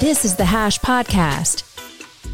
This 0.00 0.24
is 0.24 0.34
the 0.34 0.44
Hash 0.44 0.80
Podcast. 0.80 1.62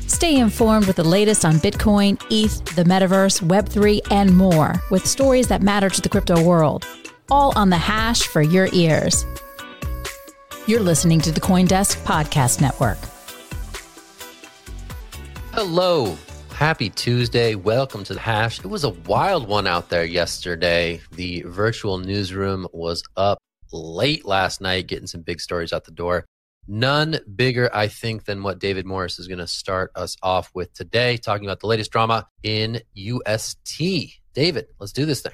Stay 0.08 0.36
informed 0.36 0.86
with 0.86 0.96
the 0.96 1.04
latest 1.04 1.44
on 1.44 1.54
Bitcoin, 1.54 2.14
ETH, 2.30 2.64
the 2.76 2.84
metaverse, 2.84 3.42
Web3, 3.42 4.00
and 4.10 4.34
more 4.34 4.80
with 4.90 5.04
stories 5.04 5.48
that 5.48 5.60
matter 5.60 5.90
to 5.90 6.00
the 6.00 6.08
crypto 6.08 6.42
world. 6.42 6.86
All 7.30 7.52
on 7.58 7.68
the 7.68 7.76
Hash 7.76 8.22
for 8.22 8.40
your 8.40 8.68
ears. 8.72 9.26
You're 10.66 10.80
listening 10.80 11.20
to 11.20 11.32
the 11.32 11.40
Coindesk 11.40 12.02
Podcast 12.04 12.60
Network. 12.60 12.98
Hello. 15.52 16.16
Happy 16.54 16.88
Tuesday. 16.90 17.54
Welcome 17.54 18.04
to 18.04 18.14
the 18.14 18.20
Hash. 18.20 18.60
It 18.60 18.66
was 18.66 18.84
a 18.84 18.90
wild 18.90 19.46
one 19.46 19.66
out 19.66 19.90
there 19.90 20.04
yesterday. 20.04 21.00
The 21.12 21.42
virtual 21.42 21.98
newsroom 21.98 22.66
was 22.72 23.02
up 23.16 23.38
late 23.72 24.24
last 24.24 24.60
night, 24.60 24.86
getting 24.86 25.08
some 25.08 25.22
big 25.22 25.40
stories 25.40 25.72
out 25.72 25.84
the 25.84 25.90
door. 25.90 26.24
None 26.70 27.18
bigger, 27.34 27.74
I 27.74 27.88
think, 27.88 28.26
than 28.26 28.42
what 28.42 28.58
David 28.58 28.84
Morris 28.84 29.18
is 29.18 29.26
going 29.26 29.38
to 29.38 29.46
start 29.46 29.90
us 29.94 30.16
off 30.22 30.50
with 30.54 30.74
today, 30.74 31.16
talking 31.16 31.46
about 31.46 31.60
the 31.60 31.66
latest 31.66 31.90
drama 31.90 32.28
in 32.42 32.82
UST. 32.94 33.80
David, 34.34 34.66
let's 34.78 34.92
do 34.92 35.06
this 35.06 35.22
thing. 35.22 35.32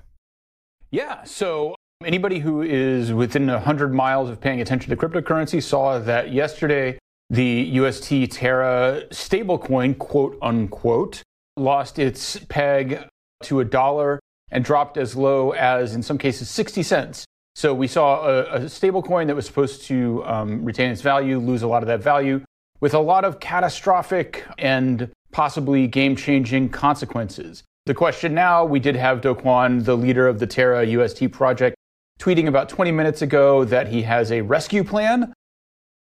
Yeah. 0.93 1.24
So, 1.24 1.74
anybody 2.05 2.38
who 2.38 2.62
is 2.62 3.12
within 3.12 3.48
100 3.48 3.93
miles 3.93 4.30
of 4.30 4.41
paying 4.41 4.60
attention 4.60 4.91
to 4.91 4.97
cryptocurrency 4.97 5.60
saw 5.60 5.98
that 5.98 6.33
yesterday 6.33 6.98
the 7.30 7.62
UST 7.73 8.30
Terra 8.30 9.02
stablecoin, 9.10 9.98
quote 9.98 10.38
unquote, 10.41 11.21
lost 11.57 11.98
its 11.98 12.38
peg 12.48 13.09
to 13.43 13.59
a 13.59 13.65
dollar 13.65 14.21
and 14.52 14.65
dropped 14.65 14.96
as 14.96 15.16
low 15.16 15.51
as, 15.51 15.96
in 15.96 16.02
some 16.02 16.16
cases, 16.16 16.48
60 16.48 16.85
cents. 16.85 17.24
So 17.56 17.72
we 17.72 17.86
saw 17.86 18.26
a, 18.26 18.44
a 18.44 18.60
stablecoin 18.62 19.29
that 19.29 19.37
was 19.37 19.46
supposed 19.46 19.82
to 19.82 20.24
um, 20.26 20.65
retain 20.65 20.90
its 20.90 21.02
value 21.02 21.38
lose 21.38 21.62
a 21.62 21.68
lot 21.68 21.84
of 21.84 21.87
that 21.87 22.02
value 22.02 22.42
with 22.80 22.95
a 22.95 22.98
lot 22.98 23.24
of 23.24 23.38
catastrophic 23.38 24.45
and 24.59 25.10
possibly 25.30 25.87
game 25.87 26.16
changing 26.16 26.70
consequences. 26.70 27.62
The 27.87 27.95
question 27.95 28.34
now 28.34 28.64
we 28.64 28.80
did 28.80 28.96
have 28.96 29.20
Do 29.20 29.34
Kwon, 29.34 29.84
the 29.84 29.96
leader 29.96 30.26
of 30.26 30.40
the 30.40 30.48
Terra 30.48 30.84
UST 30.84 31.30
project, 31.30 31.76
tweeting 32.18 32.48
about 32.48 32.68
20 32.68 32.90
minutes 32.90 33.23
ago 33.23 33.64
that 33.64 33.88
he 33.88 34.02
has 34.02 34.32
a 34.32 34.40
rescue 34.40 34.82
plan. 34.82 35.32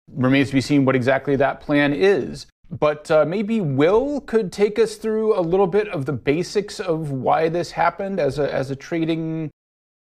Remains 0.10 0.50
to 0.50 0.54
be 0.54 0.62
seen 0.62 0.86
what 0.86 0.96
exactly 0.96 1.36
that 1.36 1.60
plan 1.60 1.92
is. 1.94 2.46
But 2.70 3.12
uh, 3.12 3.26
maybe 3.26 3.60
Will 3.60 4.22
could 4.22 4.54
take 4.54 4.80
us 4.80 4.96
through 4.96 5.38
a 5.38 5.42
little 5.42 5.68
bit 5.68 5.90
of 5.90 6.06
the 6.06 6.14
basics 6.14 6.80
of 6.80 7.12
why 7.12 7.50
this 7.50 7.72
happened 7.72 8.20
as 8.22 8.40
a, 8.40 8.52
as 8.54 8.72
a 8.72 8.76
trading 8.76 9.52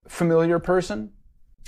familiar 0.08 0.60
person 0.60 1.12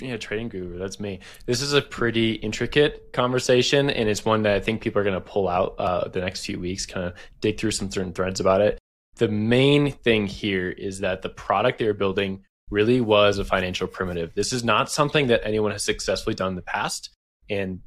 yeah, 0.00 0.16
trading 0.16 0.48
guru. 0.48 0.78
That's 0.78 0.98
me. 0.98 1.20
This 1.46 1.62
is 1.62 1.72
a 1.72 1.82
pretty 1.82 2.32
intricate 2.32 3.12
conversation, 3.12 3.90
and 3.90 4.08
it's 4.08 4.24
one 4.24 4.42
that 4.42 4.54
I 4.54 4.60
think 4.60 4.82
people 4.82 5.00
are 5.00 5.04
going 5.04 5.14
to 5.14 5.20
pull 5.20 5.48
out 5.48 5.76
uh, 5.78 6.08
the 6.08 6.20
next 6.20 6.44
few 6.44 6.58
weeks, 6.58 6.86
kind 6.86 7.06
of 7.06 7.14
dig 7.40 7.58
through 7.58 7.70
some 7.70 7.90
certain 7.90 8.12
threads 8.12 8.40
about 8.40 8.60
it. 8.60 8.78
The 9.16 9.28
main 9.28 9.92
thing 9.92 10.26
here 10.26 10.70
is 10.70 11.00
that 11.00 11.22
the 11.22 11.28
product 11.28 11.78
they 11.78 11.86
were 11.86 11.92
building 11.92 12.42
really 12.70 13.00
was 13.00 13.38
a 13.38 13.44
financial 13.44 13.86
primitive. 13.86 14.34
This 14.34 14.52
is 14.52 14.64
not 14.64 14.90
something 14.90 15.28
that 15.28 15.42
anyone 15.44 15.70
has 15.70 15.84
successfully 15.84 16.34
done 16.34 16.48
in 16.48 16.56
the 16.56 16.62
past, 16.62 17.10
and 17.48 17.80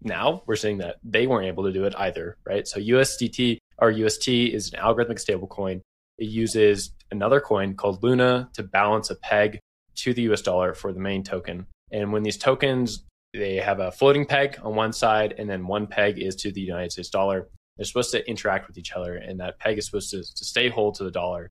now 0.00 0.42
we're 0.46 0.56
seeing 0.56 0.78
that 0.78 0.96
they 1.04 1.26
weren't 1.26 1.46
able 1.46 1.64
to 1.64 1.72
do 1.72 1.84
it 1.84 1.94
either, 1.98 2.38
right? 2.46 2.66
So 2.66 2.80
USDT 2.80 3.58
or 3.78 3.90
UST 3.90 4.28
is 4.28 4.72
an 4.72 4.80
algorithmic 4.80 5.22
stablecoin. 5.22 5.80
It 6.18 6.24
uses 6.24 6.94
another 7.10 7.40
coin 7.40 7.74
called 7.74 8.02
Luna 8.02 8.48
to 8.54 8.62
balance 8.62 9.10
a 9.10 9.16
peg 9.16 9.60
to 9.96 10.14
the 10.14 10.22
US 10.32 10.42
dollar 10.42 10.74
for 10.74 10.92
the 10.92 11.00
main 11.00 11.22
token. 11.22 11.66
And 11.90 12.12
when 12.12 12.22
these 12.22 12.38
tokens, 12.38 13.04
they 13.34 13.56
have 13.56 13.80
a 13.80 13.92
floating 13.92 14.26
peg 14.26 14.58
on 14.62 14.74
one 14.74 14.92
side, 14.92 15.34
and 15.38 15.48
then 15.48 15.66
one 15.66 15.86
peg 15.86 16.18
is 16.18 16.36
to 16.36 16.52
the 16.52 16.60
United 16.60 16.92
States 16.92 17.10
dollar. 17.10 17.48
They're 17.76 17.86
supposed 17.86 18.10
to 18.12 18.28
interact 18.28 18.68
with 18.68 18.78
each 18.78 18.92
other, 18.92 19.16
and 19.16 19.40
that 19.40 19.58
peg 19.58 19.78
is 19.78 19.86
supposed 19.86 20.10
to, 20.10 20.18
to 20.18 20.44
stay 20.44 20.68
whole 20.68 20.92
to 20.92 21.04
the 21.04 21.10
dollar. 21.10 21.50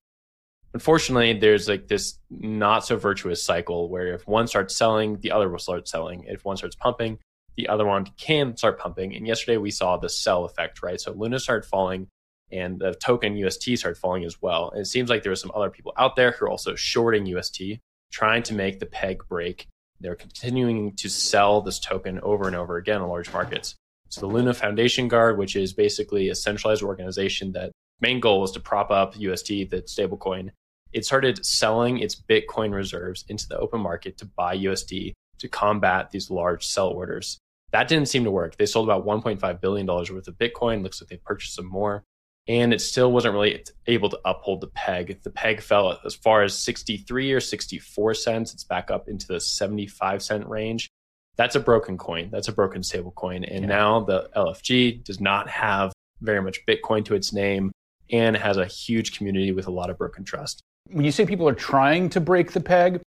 Unfortunately, 0.74 1.32
there's 1.34 1.68
like 1.68 1.88
this 1.88 2.18
not 2.30 2.86
so 2.86 2.96
virtuous 2.96 3.44
cycle 3.44 3.90
where 3.90 4.14
if 4.14 4.26
one 4.26 4.46
starts 4.46 4.76
selling, 4.76 5.18
the 5.20 5.32
other 5.32 5.48
will 5.48 5.58
start 5.58 5.86
selling. 5.86 6.24
If 6.26 6.44
one 6.44 6.56
starts 6.56 6.76
pumping, 6.76 7.18
the 7.56 7.68
other 7.68 7.84
one 7.84 8.06
can 8.16 8.56
start 8.56 8.78
pumping. 8.78 9.14
And 9.14 9.26
yesterday 9.26 9.58
we 9.58 9.70
saw 9.70 9.98
the 9.98 10.08
sell 10.08 10.44
effect, 10.44 10.82
right? 10.82 10.98
So 10.98 11.12
Luna 11.12 11.38
started 11.40 11.68
falling 11.68 12.08
and 12.50 12.78
the 12.78 12.94
token 12.94 13.36
UST 13.36 13.76
started 13.76 13.98
falling 13.98 14.24
as 14.24 14.40
well. 14.40 14.70
And 14.70 14.80
it 14.80 14.86
seems 14.86 15.10
like 15.10 15.22
there 15.22 15.32
are 15.32 15.36
some 15.36 15.52
other 15.54 15.70
people 15.70 15.92
out 15.98 16.16
there 16.16 16.30
who 16.30 16.46
are 16.46 16.50
also 16.50 16.74
shorting 16.74 17.26
UST 17.26 17.60
trying 18.12 18.42
to 18.44 18.54
make 18.54 18.78
the 18.78 18.86
peg 18.86 19.22
break. 19.28 19.66
They're 20.00 20.14
continuing 20.14 20.94
to 20.96 21.08
sell 21.08 21.60
this 21.60 21.78
token 21.78 22.20
over 22.20 22.46
and 22.46 22.54
over 22.54 22.76
again 22.76 23.00
in 23.00 23.08
large 23.08 23.32
markets. 23.32 23.74
So 24.08 24.20
the 24.20 24.26
Luna 24.26 24.52
Foundation 24.52 25.08
Guard, 25.08 25.38
which 25.38 25.56
is 25.56 25.72
basically 25.72 26.28
a 26.28 26.34
centralized 26.34 26.82
organization 26.82 27.52
that 27.52 27.72
main 28.00 28.20
goal 28.20 28.40
was 28.40 28.52
to 28.52 28.60
prop 28.60 28.90
up 28.90 29.14
UST, 29.16 29.48
the 29.70 29.82
stablecoin, 29.86 30.50
it 30.92 31.06
started 31.06 31.44
selling 31.46 31.98
its 31.98 32.14
Bitcoin 32.14 32.74
reserves 32.74 33.24
into 33.28 33.48
the 33.48 33.58
open 33.58 33.80
market 33.80 34.18
to 34.18 34.26
buy 34.26 34.52
UST 34.52 34.92
to 35.38 35.48
combat 35.48 36.10
these 36.10 36.30
large 36.30 36.66
sell 36.66 36.88
orders. 36.88 37.38
That 37.70 37.88
didn't 37.88 38.08
seem 38.08 38.24
to 38.24 38.30
work. 38.30 38.56
They 38.56 38.66
sold 38.66 38.86
about 38.86 39.06
$1.5 39.06 39.60
billion 39.62 39.86
worth 39.86 40.28
of 40.28 40.36
Bitcoin. 40.36 40.82
Looks 40.82 41.00
like 41.00 41.08
they 41.08 41.16
purchased 41.16 41.54
some 41.54 41.66
more 41.66 42.04
and 42.48 42.72
it 42.72 42.80
still 42.80 43.12
wasn't 43.12 43.34
really 43.34 43.64
able 43.86 44.08
to 44.10 44.18
uphold 44.24 44.60
the 44.60 44.66
peg. 44.68 45.22
The 45.22 45.30
peg 45.30 45.60
fell 45.60 45.98
as 46.04 46.14
far 46.14 46.42
as 46.42 46.58
63 46.58 47.32
or 47.32 47.40
64 47.40 48.14
cents. 48.14 48.52
It's 48.52 48.64
back 48.64 48.90
up 48.90 49.08
into 49.08 49.26
the 49.26 49.40
75 49.40 50.22
cent 50.22 50.48
range. 50.48 50.88
That's 51.36 51.54
a 51.54 51.60
broken 51.60 51.96
coin. 51.96 52.28
That's 52.30 52.48
a 52.48 52.52
broken 52.52 52.82
stable 52.82 53.12
coin. 53.12 53.44
And 53.44 53.62
yeah. 53.62 53.68
now 53.68 54.00
the 54.00 54.28
LFG 54.36 55.04
does 55.04 55.20
not 55.20 55.48
have 55.48 55.92
very 56.20 56.42
much 56.42 56.66
Bitcoin 56.66 57.04
to 57.06 57.14
its 57.14 57.32
name 57.32 57.72
and 58.10 58.36
has 58.36 58.56
a 58.56 58.66
huge 58.66 59.16
community 59.16 59.52
with 59.52 59.66
a 59.66 59.70
lot 59.70 59.88
of 59.88 59.96
broken 59.96 60.24
trust. 60.24 60.60
When 60.90 61.04
you 61.04 61.12
say 61.12 61.24
people 61.24 61.48
are 61.48 61.54
trying 61.54 62.10
to 62.10 62.20
break 62.20 62.52
the 62.52 62.60
peg, 62.60 63.00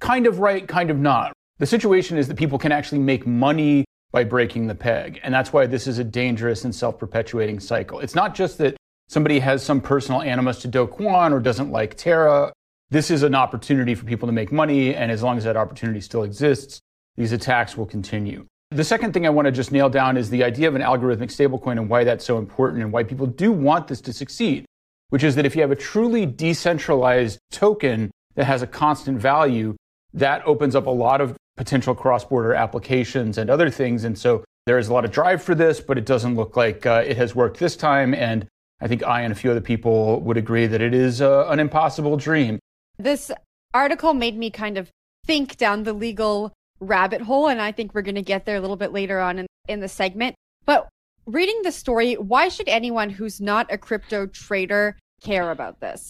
kind 0.00 0.26
of 0.26 0.38
right, 0.38 0.68
kind 0.68 0.90
of 0.90 0.98
not. 0.98 1.32
The 1.58 1.66
situation 1.66 2.18
is 2.18 2.28
that 2.28 2.36
people 2.36 2.58
can 2.58 2.72
actually 2.72 2.98
make 2.98 3.26
money 3.26 3.84
by 4.12 4.24
breaking 4.24 4.66
the 4.66 4.74
peg. 4.74 5.18
And 5.22 5.32
that's 5.34 5.52
why 5.52 5.66
this 5.66 5.86
is 5.86 5.98
a 5.98 6.04
dangerous 6.04 6.64
and 6.64 6.74
self 6.74 6.98
perpetuating 6.98 7.58
cycle. 7.58 7.98
It's 8.00 8.14
not 8.14 8.34
just 8.34 8.58
that 8.58 8.76
somebody 9.12 9.40
has 9.40 9.62
some 9.62 9.78
personal 9.78 10.22
animus 10.22 10.62
to 10.62 10.68
Do 10.68 10.86
Kwon 10.86 11.32
or 11.32 11.38
doesn't 11.38 11.70
like 11.70 11.98
Terra, 11.98 12.50
this 12.88 13.10
is 13.10 13.22
an 13.22 13.34
opportunity 13.34 13.94
for 13.94 14.06
people 14.06 14.26
to 14.26 14.32
make 14.32 14.50
money. 14.50 14.94
And 14.94 15.12
as 15.12 15.22
long 15.22 15.36
as 15.36 15.44
that 15.44 15.54
opportunity 15.54 16.00
still 16.00 16.22
exists, 16.22 16.80
these 17.16 17.32
attacks 17.32 17.76
will 17.76 17.84
continue. 17.84 18.46
The 18.70 18.84
second 18.84 19.12
thing 19.12 19.26
I 19.26 19.30
want 19.30 19.44
to 19.44 19.52
just 19.52 19.70
nail 19.70 19.90
down 19.90 20.16
is 20.16 20.30
the 20.30 20.42
idea 20.42 20.66
of 20.66 20.74
an 20.74 20.80
algorithmic 20.80 21.28
stablecoin 21.28 21.72
and 21.72 21.90
why 21.90 22.04
that's 22.04 22.24
so 22.24 22.38
important 22.38 22.82
and 22.82 22.90
why 22.90 23.02
people 23.02 23.26
do 23.26 23.52
want 23.52 23.86
this 23.86 24.00
to 24.00 24.14
succeed, 24.14 24.64
which 25.10 25.22
is 25.22 25.34
that 25.34 25.44
if 25.44 25.54
you 25.54 25.60
have 25.60 25.70
a 25.70 25.76
truly 25.76 26.24
decentralized 26.24 27.38
token 27.50 28.10
that 28.36 28.46
has 28.46 28.62
a 28.62 28.66
constant 28.66 29.18
value, 29.18 29.76
that 30.14 30.42
opens 30.46 30.74
up 30.74 30.86
a 30.86 30.90
lot 30.90 31.20
of 31.20 31.36
potential 31.58 31.94
cross 31.94 32.24
border 32.24 32.54
applications 32.54 33.36
and 33.36 33.50
other 33.50 33.68
things. 33.68 34.04
And 34.04 34.18
so 34.18 34.42
there 34.64 34.78
is 34.78 34.88
a 34.88 34.94
lot 34.94 35.04
of 35.04 35.10
drive 35.10 35.42
for 35.42 35.54
this, 35.54 35.80
but 35.80 35.98
it 35.98 36.06
doesn't 36.06 36.34
look 36.34 36.56
like 36.56 36.86
uh, 36.86 37.04
it 37.06 37.18
has 37.18 37.34
worked 37.34 37.58
this 37.58 37.76
time. 37.76 38.14
And 38.14 38.48
I 38.82 38.88
think 38.88 39.04
I 39.04 39.20
and 39.22 39.32
a 39.32 39.36
few 39.36 39.50
other 39.50 39.60
people 39.60 40.20
would 40.22 40.36
agree 40.36 40.66
that 40.66 40.82
it 40.82 40.92
is 40.92 41.22
uh, 41.22 41.46
an 41.48 41.60
impossible 41.60 42.16
dream. 42.16 42.58
This 42.98 43.30
article 43.72 44.12
made 44.12 44.36
me 44.36 44.50
kind 44.50 44.76
of 44.76 44.90
think 45.24 45.56
down 45.56 45.84
the 45.84 45.92
legal 45.92 46.52
rabbit 46.80 47.22
hole, 47.22 47.46
and 47.46 47.62
I 47.62 47.70
think 47.70 47.94
we're 47.94 48.02
going 48.02 48.16
to 48.16 48.22
get 48.22 48.44
there 48.44 48.56
a 48.56 48.60
little 48.60 48.76
bit 48.76 48.92
later 48.92 49.20
on 49.20 49.38
in, 49.38 49.46
in 49.68 49.78
the 49.78 49.88
segment. 49.88 50.34
But 50.66 50.88
reading 51.26 51.60
the 51.62 51.70
story, 51.70 52.14
why 52.14 52.48
should 52.48 52.68
anyone 52.68 53.10
who's 53.10 53.40
not 53.40 53.72
a 53.72 53.78
crypto 53.78 54.26
trader 54.26 54.98
care 55.22 55.52
about 55.52 55.78
this? 55.78 56.08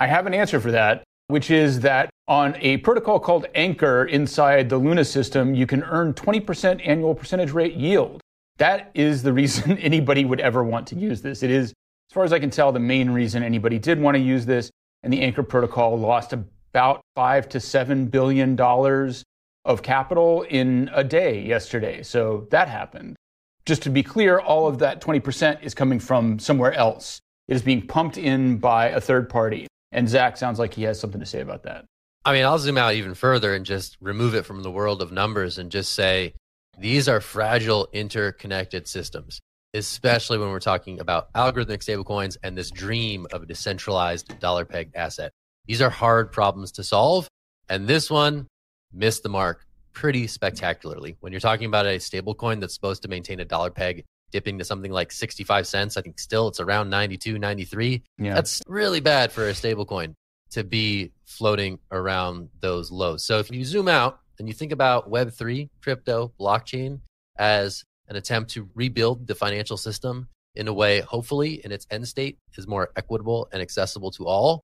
I 0.00 0.06
have 0.06 0.26
an 0.26 0.32
answer 0.32 0.58
for 0.58 0.70
that, 0.70 1.04
which 1.26 1.50
is 1.50 1.80
that 1.80 2.08
on 2.28 2.56
a 2.60 2.78
protocol 2.78 3.20
called 3.20 3.44
Anchor 3.54 4.06
inside 4.06 4.70
the 4.70 4.78
Luna 4.78 5.04
system, 5.04 5.54
you 5.54 5.66
can 5.66 5.82
earn 5.82 6.14
20% 6.14 6.80
annual 6.82 7.14
percentage 7.14 7.50
rate 7.50 7.74
yield. 7.74 8.22
That 8.56 8.90
is 8.94 9.22
the 9.22 9.34
reason 9.34 9.76
anybody 9.78 10.24
would 10.24 10.40
ever 10.40 10.64
want 10.64 10.86
to 10.88 10.96
use 10.96 11.20
this. 11.20 11.42
It 11.42 11.50
is 11.50 11.74
as 12.10 12.14
far 12.14 12.24
as 12.24 12.32
I 12.32 12.38
can 12.38 12.50
tell, 12.50 12.72
the 12.72 12.78
main 12.78 13.10
reason 13.10 13.42
anybody 13.42 13.78
did 13.78 14.00
want 14.00 14.14
to 14.16 14.20
use 14.20 14.46
this 14.46 14.70
and 15.02 15.12
the 15.12 15.22
Anchor 15.22 15.42
protocol 15.42 15.98
lost 15.98 16.32
about 16.32 17.00
five 17.14 17.48
to 17.50 17.60
seven 17.60 18.06
billion 18.06 18.56
dollars 18.56 19.24
of 19.64 19.82
capital 19.82 20.42
in 20.42 20.88
a 20.94 21.02
day 21.02 21.42
yesterday. 21.42 22.02
So 22.02 22.46
that 22.50 22.68
happened. 22.68 23.16
Just 23.64 23.82
to 23.82 23.90
be 23.90 24.04
clear, 24.04 24.38
all 24.38 24.68
of 24.68 24.78
that 24.78 25.00
20% 25.00 25.62
is 25.62 25.74
coming 25.74 25.98
from 25.98 26.38
somewhere 26.38 26.72
else. 26.72 27.20
It 27.48 27.56
is 27.56 27.62
being 27.62 27.84
pumped 27.84 28.16
in 28.16 28.58
by 28.58 28.90
a 28.90 29.00
third 29.00 29.28
party. 29.28 29.66
And 29.90 30.08
Zach 30.08 30.36
sounds 30.36 30.60
like 30.60 30.74
he 30.74 30.84
has 30.84 31.00
something 31.00 31.20
to 31.20 31.26
say 31.26 31.40
about 31.40 31.64
that. 31.64 31.84
I 32.24 32.32
mean, 32.32 32.44
I'll 32.44 32.58
zoom 32.58 32.78
out 32.78 32.94
even 32.94 33.14
further 33.14 33.54
and 33.54 33.66
just 33.66 33.96
remove 34.00 34.34
it 34.34 34.46
from 34.46 34.62
the 34.62 34.70
world 34.70 35.02
of 35.02 35.10
numbers 35.10 35.58
and 35.58 35.70
just 35.70 35.92
say 35.92 36.34
these 36.78 37.08
are 37.08 37.20
fragile, 37.20 37.88
interconnected 37.92 38.86
systems 38.86 39.40
especially 39.74 40.38
when 40.38 40.48
we're 40.50 40.60
talking 40.60 41.00
about 41.00 41.32
algorithmic 41.34 41.78
stablecoins 41.78 42.36
and 42.42 42.56
this 42.56 42.70
dream 42.70 43.26
of 43.32 43.42
a 43.42 43.46
decentralized 43.46 44.38
dollar 44.40 44.64
pegged 44.64 44.96
asset. 44.96 45.32
These 45.66 45.82
are 45.82 45.90
hard 45.90 46.32
problems 46.32 46.72
to 46.72 46.84
solve. 46.84 47.28
And 47.68 47.86
this 47.86 48.10
one 48.10 48.46
missed 48.92 49.22
the 49.22 49.28
mark 49.28 49.66
pretty 49.92 50.26
spectacularly. 50.26 51.16
When 51.20 51.32
you're 51.32 51.40
talking 51.40 51.66
about 51.66 51.86
a 51.86 51.96
stablecoin 51.96 52.60
that's 52.60 52.74
supposed 52.74 53.02
to 53.02 53.08
maintain 53.08 53.40
a 53.40 53.44
dollar 53.44 53.70
peg 53.70 54.04
dipping 54.30 54.58
to 54.58 54.64
something 54.64 54.92
like 54.92 55.12
65 55.12 55.66
cents. 55.66 55.96
I 55.96 56.02
think 56.02 56.18
still 56.18 56.48
it's 56.48 56.60
around 56.60 56.90
92, 56.90 57.38
93. 57.38 58.02
Yeah. 58.18 58.34
That's 58.34 58.62
really 58.66 59.00
bad 59.00 59.32
for 59.32 59.48
a 59.48 59.52
stablecoin 59.52 60.14
to 60.50 60.64
be 60.64 61.12
floating 61.24 61.78
around 61.90 62.48
those 62.60 62.90
lows. 62.90 63.24
So 63.24 63.38
if 63.38 63.50
you 63.50 63.64
zoom 63.64 63.88
out 63.88 64.20
and 64.38 64.48
you 64.48 64.54
think 64.54 64.72
about 64.72 65.10
Web3, 65.10 65.68
crypto, 65.82 66.32
blockchain 66.38 67.00
as 67.38 67.84
an 68.08 68.16
attempt 68.16 68.50
to 68.52 68.68
rebuild 68.74 69.26
the 69.26 69.34
financial 69.34 69.76
system 69.76 70.28
in 70.54 70.68
a 70.68 70.72
way, 70.72 71.00
hopefully, 71.00 71.60
in 71.64 71.72
its 71.72 71.86
end 71.90 72.08
state, 72.08 72.38
is 72.56 72.66
more 72.66 72.90
equitable 72.96 73.48
and 73.52 73.60
accessible 73.60 74.10
to 74.12 74.26
all. 74.26 74.62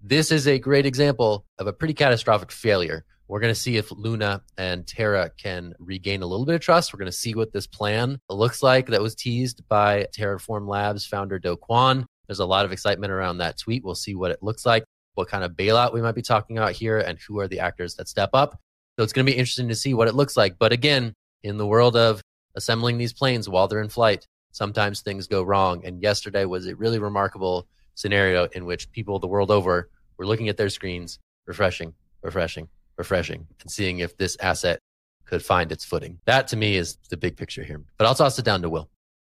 This 0.00 0.32
is 0.32 0.46
a 0.46 0.58
great 0.58 0.86
example 0.86 1.44
of 1.58 1.66
a 1.66 1.72
pretty 1.72 1.94
catastrophic 1.94 2.52
failure. 2.52 3.04
We're 3.28 3.40
going 3.40 3.54
to 3.54 3.60
see 3.60 3.76
if 3.76 3.90
Luna 3.90 4.42
and 4.58 4.86
Terra 4.86 5.30
can 5.38 5.74
regain 5.78 6.22
a 6.22 6.26
little 6.26 6.44
bit 6.44 6.54
of 6.54 6.60
trust. 6.60 6.92
We're 6.92 6.98
going 6.98 7.10
to 7.10 7.16
see 7.16 7.34
what 7.34 7.52
this 7.52 7.66
plan 7.66 8.18
looks 8.28 8.62
like 8.62 8.88
that 8.88 9.00
was 9.00 9.14
teased 9.14 9.66
by 9.68 10.06
Terraform 10.16 10.68
Labs 10.68 11.06
founder 11.06 11.38
Do 11.38 11.56
Kwon. 11.56 12.04
There's 12.26 12.40
a 12.40 12.46
lot 12.46 12.64
of 12.64 12.72
excitement 12.72 13.12
around 13.12 13.38
that 13.38 13.58
tweet. 13.58 13.84
We'll 13.84 13.94
see 13.94 14.14
what 14.14 14.32
it 14.32 14.42
looks 14.42 14.66
like, 14.66 14.84
what 15.14 15.28
kind 15.28 15.44
of 15.44 15.52
bailout 15.52 15.94
we 15.94 16.02
might 16.02 16.14
be 16.14 16.22
talking 16.22 16.58
about 16.58 16.72
here, 16.72 16.98
and 16.98 17.18
who 17.26 17.40
are 17.40 17.48
the 17.48 17.60
actors 17.60 17.94
that 17.94 18.08
step 18.08 18.30
up. 18.32 18.58
So 18.98 19.02
it's 19.02 19.12
going 19.12 19.24
to 19.24 19.32
be 19.32 19.38
interesting 19.38 19.68
to 19.68 19.74
see 19.74 19.94
what 19.94 20.08
it 20.08 20.14
looks 20.14 20.36
like. 20.36 20.58
But 20.58 20.72
again, 20.72 21.14
in 21.42 21.56
the 21.56 21.66
world 21.66 21.96
of 21.96 22.20
assembling 22.54 22.98
these 22.98 23.12
planes 23.12 23.48
while 23.48 23.68
they're 23.68 23.82
in 23.82 23.88
flight, 23.88 24.26
sometimes 24.50 25.00
things 25.00 25.26
go 25.26 25.42
wrong. 25.42 25.84
And 25.84 26.02
yesterday 26.02 26.44
was 26.44 26.66
a 26.66 26.76
really 26.76 26.98
remarkable 26.98 27.66
scenario 27.94 28.48
in 28.52 28.64
which 28.64 28.90
people 28.92 29.18
the 29.18 29.26
world 29.26 29.50
over 29.50 29.90
were 30.16 30.26
looking 30.26 30.48
at 30.48 30.56
their 30.56 30.68
screens, 30.68 31.18
refreshing, 31.46 31.94
refreshing, 32.22 32.68
refreshing, 32.96 33.46
and 33.60 33.70
seeing 33.70 33.98
if 33.98 34.16
this 34.16 34.36
asset 34.40 34.78
could 35.24 35.42
find 35.42 35.72
its 35.72 35.84
footing. 35.84 36.18
That 36.26 36.48
to 36.48 36.56
me 36.56 36.76
is 36.76 36.98
the 37.08 37.16
big 37.16 37.36
picture 37.36 37.62
here. 37.62 37.82
But 37.96 38.06
I'll 38.06 38.14
toss 38.14 38.38
it 38.38 38.44
down 38.44 38.62
to 38.62 38.68
Will. 38.68 38.88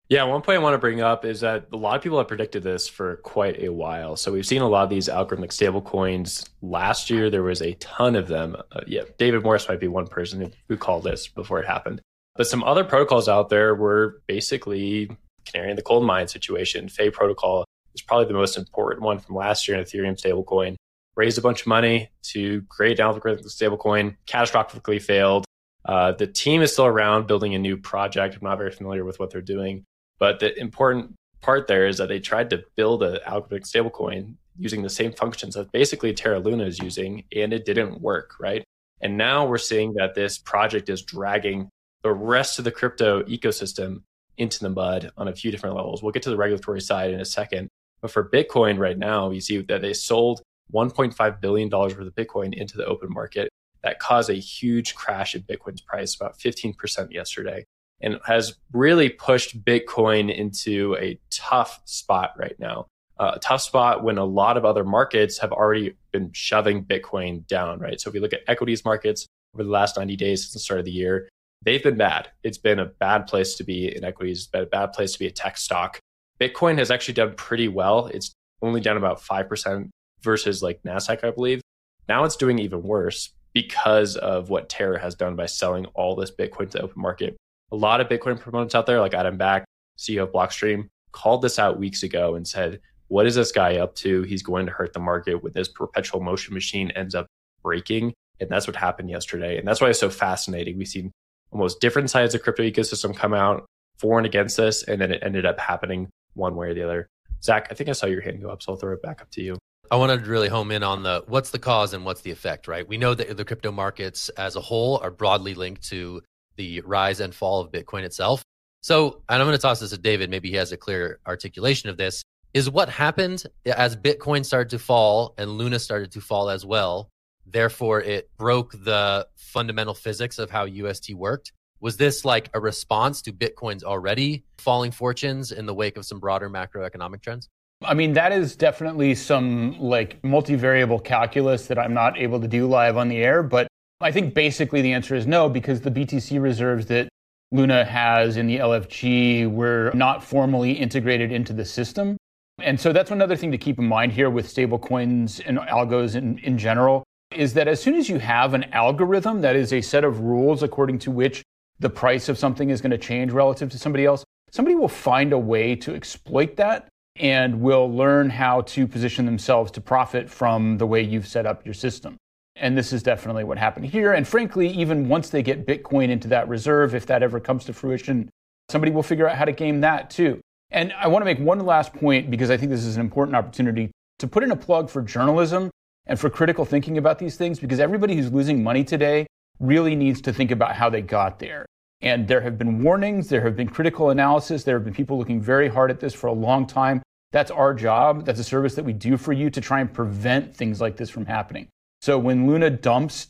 Yeah, 0.10 0.24
one 0.24 0.42
point 0.42 0.58
I 0.58 0.64
want 0.64 0.74
to 0.74 0.80
bring 0.80 1.02
up 1.02 1.24
is 1.24 1.42
that 1.42 1.68
a 1.72 1.78
lot 1.78 1.96
of 1.96 2.02
people 2.02 2.18
have 2.18 2.28
predicted 2.28 2.64
this 2.64 2.88
for 2.88 3.18
quite 3.18 3.62
a 3.62 3.70
while. 3.70 4.16
So 4.16 4.32
we've 4.32 4.46
seen 4.46 4.64
a 4.64 4.68
lot 4.68 4.84
of 4.84 4.90
these 4.90 5.08
algorithmic 5.08 5.52
stablecoins. 5.52 6.50
Last 6.64 7.12
year, 7.12 7.30
there 7.30 7.44
was 7.44 7.62
a 7.62 7.76
ton 7.76 8.16
of 8.16 8.28
them. 8.28 8.56
Uh, 8.72 8.82
yeah, 8.88 9.04
David 9.20 9.44
Morris 9.44 9.68
might 9.68 9.80
be 9.80 9.88
one 9.88 10.08
person 10.08 10.42
who, 10.42 10.52
who 10.68 10.78
called 10.78 11.04
this 11.04 11.28
before 11.28 11.60
it 11.60 11.68
happened. 11.68 12.02
But 12.36 12.48
some 12.48 12.64
other 12.64 12.84
protocols 12.84 13.28
out 13.28 13.50
there 13.50 13.76
were 13.76 14.22
basically 14.28 15.10
canary 15.46 15.72
in 15.72 15.76
the 15.76 15.82
coal 15.82 16.02
mine 16.02 16.28
situation. 16.28 16.90
Fei 16.90 17.10
protocol 17.10 17.66
is 17.94 18.02
probably 18.02 18.26
the 18.26 18.34
most 18.34 18.58
important 18.58 19.02
one 19.02 19.20
from 19.20 19.36
last 19.36 19.68
year 19.68 19.78
in 19.78 19.84
Ethereum 19.84 20.20
stablecoin. 20.20 20.76
Raised 21.16 21.38
a 21.38 21.42
bunch 21.42 21.62
of 21.62 21.68
money 21.68 22.10
to 22.24 22.62
create 22.70 23.00
an 23.00 23.08
algorithmic 23.08 23.46
stablecoin, 23.48 24.16
catastrophically 24.26 25.02
failed. 25.02 25.46
Uh, 25.86 26.12
the 26.14 26.28
team 26.28 26.62
is 26.62 26.72
still 26.72 26.86
around 26.86 27.28
building 27.28 27.56
a 27.56 27.60
new 27.60 27.76
project. 27.76 28.36
I'm 28.36 28.48
not 28.48 28.58
very 28.58 28.72
familiar 28.72 29.04
with 29.04 29.20
what 29.20 29.32
they're 29.32 29.42
doing, 29.42 29.84
but 30.20 30.40
the 30.40 30.58
important 30.60 31.16
part 31.42 31.68
there 31.68 31.88
is 31.88 31.98
that 31.98 32.10
they 32.10 32.20
tried 32.20 32.50
to 32.52 32.64
build 32.76 33.04
an 33.04 33.20
algorithmic 33.28 33.68
stablecoin 33.68 34.36
using 34.58 34.82
the 34.82 34.90
same 34.90 35.12
functions 35.14 35.56
that 35.56 35.72
basically 35.72 36.14
Terra 36.14 36.40
Luna 36.40 36.66
is 36.66 36.80
using, 36.80 37.24
and 37.36 37.54
it 37.54 37.66
didn't 37.66 38.02
work, 38.02 38.34
right? 38.40 38.64
And 39.02 39.18
now 39.18 39.46
we're 39.46 39.58
seeing 39.58 39.94
that 39.94 40.16
this 40.16 40.38
project 40.38 40.90
is 40.90 41.02
dragging 41.02 41.70
the 42.04 42.12
rest 42.12 42.60
of 42.60 42.66
the 42.66 42.72
crypto 42.72 43.24
ecosystem 43.24 44.02
into 44.38 44.60
the 44.60 44.70
mud 44.70 45.12
on 45.18 45.28
a 45.28 45.36
few 45.36 45.52
different 45.52 45.76
levels. 45.76 46.02
We'll 46.02 46.14
get 46.14 46.24
to 46.24 46.30
the 46.30 46.38
regulatory 46.38 46.82
side 46.82 47.12
in 47.12 47.20
a 47.20 47.26
second. 47.26 47.68
But 48.02 48.12
for 48.12 48.30
Bitcoin 48.30 48.80
right 48.80 48.98
now, 48.98 49.30
you 49.30 49.42
see 49.42 49.58
that 49.62 49.82
they 49.82 49.94
sold 49.94 50.42
$1.5 50.74 51.42
billion 51.42 51.70
worth 51.70 52.00
of 52.00 52.16
Bitcoin 52.16 52.54
into 52.54 52.78
the 52.78 52.86
open 52.86 53.12
market. 53.12 53.50
That 53.84 54.00
caused 54.00 54.30
a 54.30 54.36
huge 54.36 54.96
crash 54.96 55.36
in 55.36 55.42
Bitcoin's 55.44 55.82
price, 55.82 56.16
about 56.16 56.38
15% 56.38 57.12
yesterday, 57.12 57.66
and 58.02 58.20
has 58.26 58.56
really 58.72 59.10
pushed 59.10 59.64
Bitcoin 59.64 60.34
into 60.34 60.96
a 61.00 61.20
tough 61.30 61.82
spot 61.86 62.34
right 62.38 62.58
now. 62.60 62.88
Uh, 63.20 63.34
a 63.36 63.40
tough 63.40 63.62
spot 63.62 64.04
when 64.04 64.18
a 64.18 64.24
lot 64.24 64.56
of 64.56 64.64
other 64.64 64.86
markets 64.86 65.38
have 65.40 65.52
already 65.52 65.94
been 66.14 66.32
shoving 66.32 66.86
Bitcoin 66.86 67.46
down, 67.48 67.80
right? 67.80 68.00
So 68.00 68.10
if 68.10 68.14
we 68.14 68.22
look 68.22 68.32
at 68.32 68.42
equities 68.48 68.86
markets 68.86 69.28
over 69.54 69.66
the 69.66 69.70
last 69.70 69.98
90 69.98 70.16
days 70.16 70.44
since 70.44 70.54
the 70.54 70.60
start 70.60 70.80
of 70.80 70.86
the 70.86 70.92
year, 70.92 71.28
they've 71.64 71.84
been 71.84 71.98
bad. 71.98 72.30
It's 72.44 72.58
been 72.58 72.80
a 72.80 72.86
bad 72.86 73.28
place 73.28 73.56
to 73.56 73.64
be 73.64 73.96
in 73.96 74.04
equities, 74.04 74.48
been 74.48 74.64
a 74.64 74.68
bad 74.68 74.94
place 74.94 75.14
to 75.14 75.20
be 75.20 75.28
a 75.28 75.32
tech 75.32 75.58
stock. 75.58 76.00
Bitcoin 76.40 76.78
has 76.78 76.92
actually 76.92 77.16
done 77.16 77.34
pretty 77.36 77.68
well. 77.68 78.08
It's 78.08 78.34
only 78.62 78.82
down 78.82 78.98
about 78.98 79.22
5% 79.22 79.90
versus 80.22 80.64
like 80.64 80.82
NASDAQ, 80.84 81.24
I 81.24 81.32
believe. 81.32 81.62
Now 82.08 82.24
it's 82.24 82.36
doing 82.36 82.60
even 82.60 82.84
worse 82.84 83.32
because 83.54 84.16
of 84.16 84.50
what 84.50 84.70
Terra 84.70 85.00
has 85.00 85.16
done 85.16 85.36
by 85.36 85.46
selling 85.46 85.86
all 85.88 86.16
this 86.16 86.32
Bitcoin 86.32 86.70
to 86.72 86.78
the 86.78 86.84
open 86.84 87.02
market. 87.02 87.36
A 87.72 87.76
lot 87.76 88.02
of 88.02 88.08
Bitcoin 88.08 88.40
proponents 88.40 88.76
out 88.76 88.86
there, 88.86 89.00
like 89.00 89.14
Adam 89.14 89.38
Back, 89.38 89.66
CEO 89.98 90.24
of 90.24 90.32
Blockstream, 90.32 90.88
called 91.12 91.42
this 91.42 91.60
out 91.60 91.80
weeks 91.80 92.04
ago 92.04 92.36
and 92.36 92.48
said, 92.48 92.80
What 93.08 93.26
is 93.26 93.36
this 93.36 93.52
guy 93.52 93.78
up 93.78 93.96
to? 93.96 94.24
He's 94.24 94.44
going 94.44 94.66
to 94.66 94.72
hurt 94.72 94.94
the 94.94 95.00
market 95.00 95.44
with 95.44 95.54
this 95.54 95.68
perpetual 95.68 96.22
motion 96.22 96.54
machine 96.54 96.92
ends 96.92 97.16
up 97.16 97.28
breaking. 97.64 98.14
And 98.40 98.50
that's 98.50 98.68
what 98.68 98.76
happened 98.76 99.10
yesterday. 99.10 99.58
And 99.58 99.68
that's 99.68 99.82
why 99.82 99.90
it's 99.90 100.00
so 100.00 100.10
fascinating. 100.10 100.78
We've 100.78 100.88
seen 100.88 101.12
almost 101.52 101.80
different 101.80 102.10
sides 102.10 102.36
of 102.36 102.42
crypto 102.42 102.64
ecosystem 102.64 103.16
come 103.16 103.34
out 103.34 103.66
for 103.98 104.18
and 104.18 104.26
against 104.26 104.58
this, 104.58 104.84
and 104.84 105.02
then 105.02 105.12
it 105.12 105.22
ended 105.24 105.46
up 105.46 105.60
happening 105.60 106.10
one 106.34 106.56
way 106.56 106.70
or 106.70 106.74
the 106.74 106.84
other. 106.84 107.08
Zach, 107.44 107.68
I 107.72 107.74
think 107.74 107.90
I 107.90 107.94
saw 107.94 108.06
your 108.06 108.22
hand 108.22 108.42
go 108.42 108.50
up, 108.50 108.62
so 108.62 108.74
I'll 108.74 108.78
throw 108.78 108.94
it 108.94 109.02
back 109.02 109.22
up 109.22 109.30
to 109.32 109.42
you. 109.42 109.58
I 109.92 109.96
wanted 109.96 110.24
to 110.24 110.30
really 110.30 110.50
home 110.50 110.72
in 110.72 110.84
on 110.84 111.04
the 111.04 111.24
what's 111.28 111.50
the 111.50 111.60
cause 111.60 111.94
and 111.94 112.06
what's 112.06 112.22
the 112.22 112.32
effect, 112.32 112.68
right? 112.68 112.88
We 112.88 112.98
know 112.98 113.14
that 113.16 113.36
the 113.36 113.46
crypto 113.46 113.72
markets 113.72 114.30
as 114.30 114.56
a 114.56 114.62
whole 114.62 115.00
are 115.00 115.10
broadly 115.10 115.56
linked 115.56 115.84
to 115.90 116.22
the 116.58 116.82
rise 116.82 117.20
and 117.22 117.34
fall 117.34 117.62
of 117.62 117.72
Bitcoin 117.72 118.04
itself. 118.04 118.44
So, 118.82 119.24
and 119.28 119.42
I'm 119.42 119.48
going 119.48 119.58
to 119.58 119.62
toss 119.62 119.80
this 119.80 119.90
to 119.90 119.98
David. 119.98 120.30
Maybe 120.30 120.50
he 120.50 120.56
has 120.58 120.72
a 120.72 120.78
clear 120.78 121.20
articulation 121.26 121.90
of 121.90 121.98
this. 121.98 122.22
Is 122.54 122.70
what 122.70 122.90
happened 122.90 123.44
as 123.66 123.96
Bitcoin 123.96 124.46
started 124.46 124.70
to 124.72 124.80
fall 124.80 125.36
and 125.38 125.52
Luna 125.52 125.80
started 125.80 126.12
to 126.14 126.22
fall 126.22 126.50
as 126.50 126.66
well. 126.66 127.10
Therefore, 127.52 128.02
it 128.02 128.30
broke 128.38 128.72
the 128.84 129.28
fundamental 129.36 129.94
physics 129.94 130.38
of 130.40 130.50
how 130.50 130.66
UST 130.66 131.14
worked. 131.14 131.52
Was 131.82 131.98
this 131.98 132.26
like 132.26 132.50
a 132.54 132.60
response 132.60 133.22
to 133.24 133.32
Bitcoin's 133.32 133.84
already 133.84 134.44
falling 134.58 134.92
fortunes 134.92 135.52
in 135.52 135.66
the 135.66 135.74
wake 135.74 135.98
of 135.98 136.06
some 136.06 136.20
broader 136.20 136.50
macroeconomic 136.50 137.22
trends? 137.22 137.48
I 137.82 137.94
mean, 137.94 138.14
that 138.14 138.34
is 138.34 138.56
definitely 138.56 139.16
some 139.16 139.80
like 139.80 140.22
multivariable 140.22 141.04
calculus 141.04 141.68
that 141.68 141.80
I'm 141.80 141.94
not 141.94 142.18
able 142.18 142.42
to 142.42 142.48
do 142.48 142.68
live 142.68 142.98
on 142.98 143.08
the 143.08 143.18
air. 143.18 143.42
But 143.42 143.68
I 144.02 144.12
think 144.12 144.34
basically 144.34 144.82
the 144.82 144.92
answer 144.92 145.16
is 145.16 145.26
no, 145.26 145.48
because 145.48 145.82
the 145.82 145.92
BTC 145.92 146.42
reserves 146.42 146.86
that 146.88 147.08
Luna 147.52 147.86
has 147.86 148.38
in 148.38 148.48
the 148.48 148.58
LFG 148.58 149.50
were 149.50 149.92
not 149.96 150.24
formally 150.24 150.74
integrated 150.74 151.32
into 151.32 151.54
the 151.54 151.66
system. 151.66 152.18
And 152.62 152.78
so 152.80 152.92
that's 152.92 153.12
another 153.12 153.38
thing 153.38 153.52
to 153.54 153.58
keep 153.58 153.80
in 153.80 153.86
mind 153.86 154.12
here 154.12 154.30
with 154.30 154.54
stablecoins 154.54 155.42
and 155.46 155.58
algos 155.60 156.16
in, 156.16 156.38
in 156.40 156.58
general 156.58 157.06
is 157.32 157.54
that 157.54 157.68
as 157.68 157.82
soon 157.82 157.96
as 157.96 158.10
you 158.10 158.20
have 158.20 158.54
an 158.54 158.66
algorithm 158.74 159.42
that 159.42 159.56
is 159.56 159.72
a 159.72 159.82
set 159.82 160.04
of 160.04 160.22
rules 160.22 160.64
according 160.64 161.00
to 161.00 161.12
which 161.12 161.44
the 161.80 161.90
price 161.90 162.28
of 162.28 162.38
something 162.38 162.70
is 162.70 162.82
going 162.82 162.92
to 162.92 162.98
change 162.98 163.32
relative 163.32 163.70
to 163.72 163.78
somebody 163.78 164.06
else, 164.06 164.24
somebody 164.52 164.76
will 164.76 164.88
find 164.88 165.32
a 165.32 165.38
way 165.38 165.76
to 165.76 165.94
exploit 165.94 166.56
that 166.58 166.88
and 167.16 167.62
will 167.62 167.92
learn 167.92 168.30
how 168.30 168.62
to 168.62 168.88
position 168.88 169.26
themselves 169.26 169.72
to 169.72 169.82
profit 169.82 170.30
from 170.30 170.78
the 170.78 170.88
way 170.88 171.02
you've 171.02 171.28
set 171.28 171.46
up 171.46 171.66
your 171.66 171.74
system. 171.74 172.18
And 172.56 172.78
this 172.78 172.92
is 172.92 173.04
definitely 173.04 173.44
what 173.44 173.58
happened 173.58 173.86
here. 173.86 174.14
And 174.14 174.28
frankly, 174.28 174.70
even 174.70 175.08
once 175.08 175.30
they 175.30 175.44
get 175.44 175.68
Bitcoin 175.68 176.10
into 176.10 176.28
that 176.30 176.48
reserve, 176.50 176.96
if 176.96 177.06
that 177.06 177.24
ever 177.24 177.40
comes 177.40 177.66
to 177.66 177.74
fruition, 177.74 178.30
somebody 178.70 178.92
will 178.92 179.04
figure 179.04 179.28
out 179.28 179.38
how 179.38 179.46
to 179.46 179.52
game 179.52 179.82
that 179.82 180.10
too. 180.10 180.42
And 180.72 180.94
I 180.94 181.08
want 181.08 181.22
to 181.22 181.26
make 181.26 181.40
one 181.40 181.60
last 181.60 181.94
point 181.94 182.30
because 182.30 182.50
I 182.50 182.58
think 182.58 182.72
this 182.72 182.86
is 182.86 182.96
an 182.96 183.02
important 183.02 183.36
opportunity 183.36 183.92
to 184.20 184.28
put 184.28 184.44
in 184.44 184.52
a 184.52 184.56
plug 184.56 184.90
for 184.90 185.02
journalism 185.02 185.70
and 186.10 186.20
for 186.20 186.30
critical 186.30 186.66
thinking 186.66 186.98
about 186.98 187.20
these 187.20 187.38
things 187.38 187.60
because 187.60 187.80
everybody 187.80 188.16
who's 188.16 188.34
losing 188.34 188.62
money 188.62 188.84
today 188.84 189.28
really 189.60 189.96
needs 189.96 190.20
to 190.22 190.34
think 190.34 190.52
about 190.52 190.76
how 190.76 190.90
they 190.90 191.02
got 191.02 191.38
there. 191.40 191.66
And 192.02 192.28
there 192.28 192.42
have 192.42 192.58
been 192.58 192.82
warnings, 192.82 193.30
there 193.30 193.42
have 193.42 193.56
been 193.56 193.68
critical 193.68 194.10
analysis, 194.10 194.64
there 194.64 194.76
have 194.76 194.84
been 194.84 194.94
people 194.94 195.18
looking 195.20 195.40
very 195.40 195.68
hard 195.68 195.92
at 195.92 196.00
this 196.00 196.14
for 196.14 196.28
a 196.28 196.34
long 196.34 196.66
time. 196.66 197.04
That's 197.32 197.52
our 197.52 197.76
job. 197.76 198.26
That's 198.26 198.40
a 198.40 198.44
service 198.44 198.74
that 198.76 198.84
we 198.84 198.94
do 198.94 199.18
for 199.18 199.34
you 199.34 199.52
to 199.52 199.62
try 199.62 199.82
and 199.82 199.94
prevent 199.94 200.56
things 200.56 200.82
like 200.82 200.98
this 200.98 201.12
from 201.12 201.28
happening. 201.28 201.68
So 202.02 202.18
when 202.18 202.48
Luna 202.48 202.72
dumps 202.72 203.28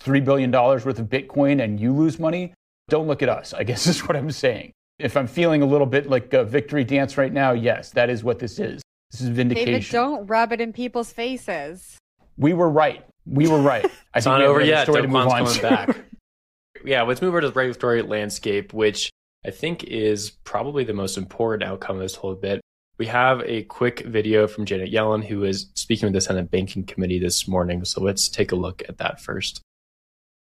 $3 0.00 0.24
billion 0.24 0.50
worth 0.50 0.98
of 0.98 1.06
Bitcoin 1.06 1.62
and 1.62 1.78
you 1.78 1.92
lose 1.92 2.18
money, 2.18 2.54
don't 2.88 3.06
look 3.06 3.22
at 3.22 3.28
us, 3.28 3.54
I 3.54 3.62
guess 3.68 3.86
is 3.86 4.00
what 4.00 4.16
I'm 4.16 4.32
saying. 4.32 4.72
If 4.98 5.16
I'm 5.16 5.28
feeling 5.28 5.62
a 5.62 5.66
little 5.66 5.86
bit 5.86 6.08
like 6.08 6.32
a 6.32 6.42
victory 6.42 6.82
dance 6.82 7.16
right 7.16 7.32
now, 7.32 7.52
yes, 7.52 7.90
that 7.90 8.10
is 8.10 8.24
what 8.24 8.40
this 8.40 8.58
is. 8.58 8.82
This 9.12 9.20
is 9.20 9.28
vindication. 9.28 9.72
David, 9.72 9.90
don't 9.90 10.26
rub 10.26 10.52
it 10.52 10.60
in 10.60 10.72
people's 10.72 11.12
faces. 11.12 11.98
We 12.36 12.52
were 12.52 12.68
right. 12.68 13.04
We 13.24 13.48
were 13.48 13.60
right. 13.60 13.84
I 14.14 14.18
it's 14.18 14.26
not 14.26 14.42
over 14.42 14.60
yet. 14.60 14.84
Story 14.84 15.02
to 15.02 15.08
move 15.08 15.28
on. 15.28 15.44
coming 15.44 15.62
back. 15.62 15.96
yeah, 16.84 17.02
let's 17.02 17.20
move 17.20 17.30
over 17.30 17.40
to 17.40 17.48
the 17.48 17.52
regulatory 17.52 18.02
landscape, 18.02 18.72
which 18.72 19.10
I 19.44 19.50
think 19.50 19.84
is 19.84 20.30
probably 20.30 20.84
the 20.84 20.92
most 20.92 21.16
important 21.16 21.68
outcome 21.68 21.96
of 21.96 22.02
this 22.02 22.16
whole 22.16 22.34
bit. 22.34 22.60
We 22.98 23.06
have 23.06 23.42
a 23.44 23.62
quick 23.64 24.00
video 24.06 24.46
from 24.46 24.64
Janet 24.64 24.90
Yellen, 24.90 25.24
who 25.24 25.44
is 25.44 25.66
speaking 25.74 26.06
with 26.06 26.14
the 26.14 26.20
Senate 26.20 26.50
Banking 26.50 26.84
Committee 26.84 27.18
this 27.18 27.46
morning. 27.46 27.84
So 27.84 28.00
let's 28.00 28.28
take 28.28 28.52
a 28.52 28.56
look 28.56 28.82
at 28.88 28.98
that 28.98 29.20
first. 29.20 29.60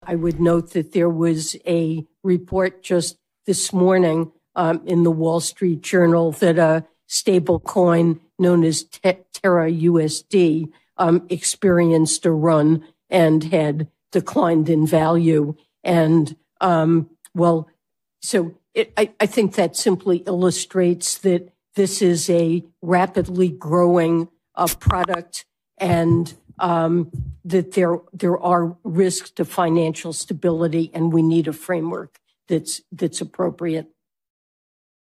I 0.05 0.15
would 0.15 0.39
note 0.39 0.71
that 0.73 0.91
there 0.91 1.09
was 1.09 1.55
a 1.65 2.05
report 2.23 2.83
just 2.83 3.17
this 3.45 3.73
morning 3.73 4.31
um, 4.55 4.81
in 4.85 5.03
the 5.03 5.11
Wall 5.11 5.39
Street 5.39 5.81
Journal 5.81 6.31
that 6.33 6.59
a 6.59 6.85
stable 7.07 7.59
coin 7.59 8.19
known 8.37 8.63
as 8.63 8.83
Terra 8.83 9.71
USD 9.71 10.71
um, 10.97 11.25
experienced 11.29 12.25
a 12.25 12.31
run 12.31 12.85
and 13.09 13.45
had 13.45 13.87
declined 14.11 14.69
in 14.69 14.85
value. 14.85 15.55
And 15.83 16.35
um, 16.61 17.09
well, 17.33 17.67
so 18.21 18.55
it, 18.73 18.93
I, 18.97 19.11
I 19.19 19.25
think 19.25 19.55
that 19.55 19.75
simply 19.75 20.17
illustrates 20.17 21.17
that 21.19 21.49
this 21.75 22.01
is 22.01 22.29
a 22.29 22.63
rapidly 22.81 23.49
growing 23.49 24.29
uh, 24.55 24.67
product 24.79 25.45
and 25.77 26.33
um, 26.59 27.11
that 27.43 27.73
there 27.73 27.97
there 28.13 28.37
are 28.39 28.77
risks 28.83 29.31
to 29.31 29.45
financial 29.45 30.13
stability, 30.13 30.91
and 30.93 31.11
we 31.11 31.21
need 31.21 31.47
a 31.47 31.53
framework 31.53 32.19
that's 32.47 32.81
that's 32.91 33.21
appropriate. 33.21 33.87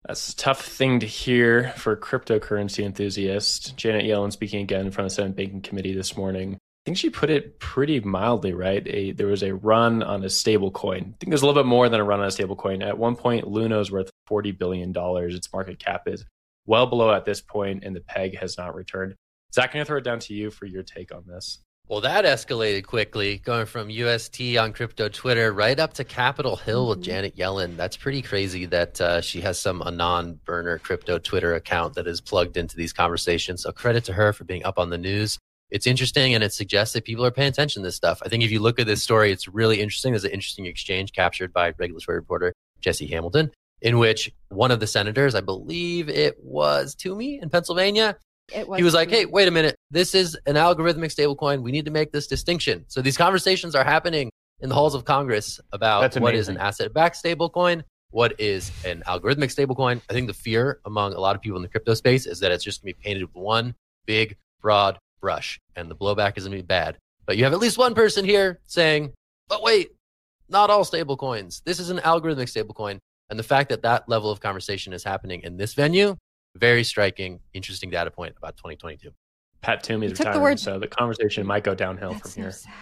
That's 0.06 0.32
a 0.32 0.36
tough 0.36 0.64
thing 0.64 1.00
to 1.00 1.06
hear 1.06 1.72
for 1.76 1.94
cryptocurrency 1.96 2.84
enthusiasts. 2.84 3.70
Janet 3.72 4.04
Yellen 4.04 4.32
speaking 4.32 4.62
again 4.62 4.86
in 4.86 4.92
front 4.92 5.06
of 5.06 5.10
the 5.10 5.14
Senate 5.16 5.36
Banking 5.36 5.60
Committee 5.60 5.92
this 5.92 6.16
morning. 6.16 6.54
I 6.54 6.82
think 6.86 6.96
she 6.96 7.10
put 7.10 7.28
it 7.28 7.60
pretty 7.60 8.00
mildly, 8.00 8.54
right? 8.54 8.82
A, 8.86 9.12
there 9.12 9.26
was 9.26 9.42
a 9.42 9.54
run 9.54 10.02
on 10.02 10.24
a 10.24 10.30
stable 10.30 10.70
coin. 10.70 11.00
I 11.00 11.16
think 11.18 11.28
there's 11.28 11.42
a 11.42 11.46
little 11.46 11.62
bit 11.62 11.68
more 11.68 11.90
than 11.90 12.00
a 12.00 12.04
run 12.04 12.20
on 12.20 12.26
a 12.26 12.30
stable 12.30 12.56
coin. 12.56 12.82
At 12.82 12.96
one 12.96 13.16
point, 13.16 13.46
Luna's 13.46 13.92
worth 13.92 14.10
$40 14.30 14.58
billion. 14.58 14.94
Its 14.96 15.52
market 15.52 15.78
cap 15.78 16.08
is 16.08 16.24
well 16.64 16.86
below 16.86 17.12
at 17.12 17.26
this 17.26 17.42
point, 17.42 17.84
and 17.84 17.94
the 17.94 18.00
peg 18.00 18.38
has 18.38 18.56
not 18.56 18.74
returned. 18.74 19.14
Zach, 19.52 19.70
I'm 19.70 19.74
going 19.74 19.84
to 19.84 19.88
throw 19.88 19.98
it 19.98 20.04
down 20.04 20.20
to 20.20 20.34
you 20.34 20.50
for 20.50 20.64
your 20.64 20.82
take 20.82 21.14
on 21.14 21.24
this. 21.26 21.58
Well, 21.90 22.02
that 22.02 22.24
escalated 22.24 22.86
quickly, 22.86 23.38
going 23.38 23.66
from 23.66 23.90
UST 23.90 24.56
on 24.56 24.72
crypto 24.72 25.08
Twitter 25.08 25.52
right 25.52 25.76
up 25.76 25.92
to 25.94 26.04
Capitol 26.04 26.54
Hill 26.54 26.86
with 26.86 26.98
mm-hmm. 26.98 27.06
Janet 27.06 27.36
Yellen. 27.36 27.76
That's 27.76 27.96
pretty 27.96 28.22
crazy 28.22 28.64
that 28.66 29.00
uh, 29.00 29.20
she 29.20 29.40
has 29.40 29.58
some 29.58 29.82
anon 29.84 30.38
burner 30.44 30.78
crypto 30.78 31.18
Twitter 31.18 31.56
account 31.56 31.94
that 31.94 32.06
is 32.06 32.20
plugged 32.20 32.56
into 32.56 32.76
these 32.76 32.92
conversations. 32.92 33.64
So 33.64 33.72
credit 33.72 34.04
to 34.04 34.12
her 34.12 34.32
for 34.32 34.44
being 34.44 34.64
up 34.64 34.78
on 34.78 34.90
the 34.90 34.98
news. 34.98 35.36
It's 35.72 35.84
interesting 35.84 36.32
and 36.32 36.44
it 36.44 36.52
suggests 36.52 36.94
that 36.94 37.04
people 37.04 37.26
are 37.26 37.32
paying 37.32 37.48
attention 37.48 37.82
to 37.82 37.88
this 37.88 37.96
stuff. 37.96 38.22
I 38.24 38.28
think 38.28 38.44
if 38.44 38.52
you 38.52 38.60
look 38.60 38.78
at 38.78 38.86
this 38.86 39.02
story, 39.02 39.32
it's 39.32 39.48
really 39.48 39.80
interesting. 39.80 40.12
There's 40.12 40.22
an 40.22 40.30
interesting 40.30 40.66
exchange 40.66 41.10
captured 41.12 41.52
by 41.52 41.74
regulatory 41.76 42.18
reporter 42.18 42.54
Jesse 42.80 43.08
Hamilton, 43.08 43.50
in 43.82 43.98
which 43.98 44.30
one 44.50 44.70
of 44.70 44.78
the 44.78 44.86
senators, 44.86 45.34
I 45.34 45.40
believe 45.40 46.08
it 46.08 46.36
was 46.40 46.94
Toomey 46.94 47.40
in 47.42 47.50
Pennsylvania, 47.50 48.16
was 48.54 48.78
he 48.78 48.84
was 48.84 48.94
like, 48.94 49.10
"Hey, 49.10 49.26
wait 49.26 49.48
a 49.48 49.50
minute. 49.50 49.74
This 49.90 50.14
is 50.14 50.36
an 50.46 50.54
algorithmic 50.54 51.12
stablecoin. 51.14 51.62
We 51.62 51.72
need 51.72 51.84
to 51.84 51.90
make 51.90 52.12
this 52.12 52.26
distinction." 52.26 52.84
So 52.88 53.02
these 53.02 53.16
conversations 53.16 53.74
are 53.74 53.84
happening 53.84 54.30
in 54.60 54.68
the 54.68 54.74
halls 54.74 54.94
of 54.94 55.04
Congress 55.04 55.60
about 55.72 56.14
what 56.20 56.34
is 56.34 56.48
an 56.48 56.58
asset-backed 56.58 57.16
stablecoin, 57.22 57.82
what 58.10 58.38
is 58.38 58.70
an 58.84 59.02
algorithmic 59.06 59.50
stablecoin. 59.54 60.00
I 60.08 60.12
think 60.12 60.26
the 60.26 60.34
fear 60.34 60.80
among 60.84 61.14
a 61.14 61.20
lot 61.20 61.34
of 61.34 61.42
people 61.42 61.56
in 61.56 61.62
the 61.62 61.68
crypto 61.68 61.94
space 61.94 62.26
is 62.26 62.40
that 62.40 62.52
it's 62.52 62.62
just 62.62 62.82
going 62.82 62.92
to 62.92 62.98
be 62.98 63.02
painted 63.02 63.24
with 63.24 63.34
one 63.34 63.74
big, 64.06 64.36
broad 64.60 64.98
brush, 65.20 65.58
and 65.76 65.90
the 65.90 65.96
blowback 65.96 66.36
is 66.36 66.44
going 66.44 66.56
to 66.56 66.62
be 66.62 66.66
bad. 66.66 66.98
But 67.26 67.36
you 67.36 67.44
have 67.44 67.52
at 67.52 67.58
least 67.58 67.78
one 67.78 67.94
person 67.94 68.24
here 68.24 68.60
saying, 68.66 69.12
"But 69.48 69.62
wait, 69.62 69.92
not 70.48 70.70
all 70.70 70.84
stablecoins. 70.84 71.62
This 71.64 71.78
is 71.80 71.90
an 71.90 71.98
algorithmic 71.98 72.48
stablecoin." 72.48 72.98
And 73.28 73.38
the 73.38 73.44
fact 73.44 73.68
that 73.68 73.82
that 73.82 74.08
level 74.08 74.30
of 74.30 74.40
conversation 74.40 74.92
is 74.92 75.04
happening 75.04 75.42
in 75.42 75.56
this 75.56 75.74
venue 75.74 76.16
very 76.56 76.82
striking, 76.82 77.40
interesting 77.52 77.90
data 77.90 78.10
point 78.10 78.34
about 78.36 78.56
2022. 78.56 79.12
Pat 79.62 79.82
Toomey's 79.82 80.12
retiring, 80.12 80.32
the 80.32 80.40
word... 80.40 80.60
so 80.60 80.78
the 80.78 80.88
conversation 80.88 81.46
might 81.46 81.64
go 81.64 81.74
downhill 81.74 82.12
that's 82.12 82.34
from 82.34 82.42
here. 82.42 82.52
Sad. 82.52 82.72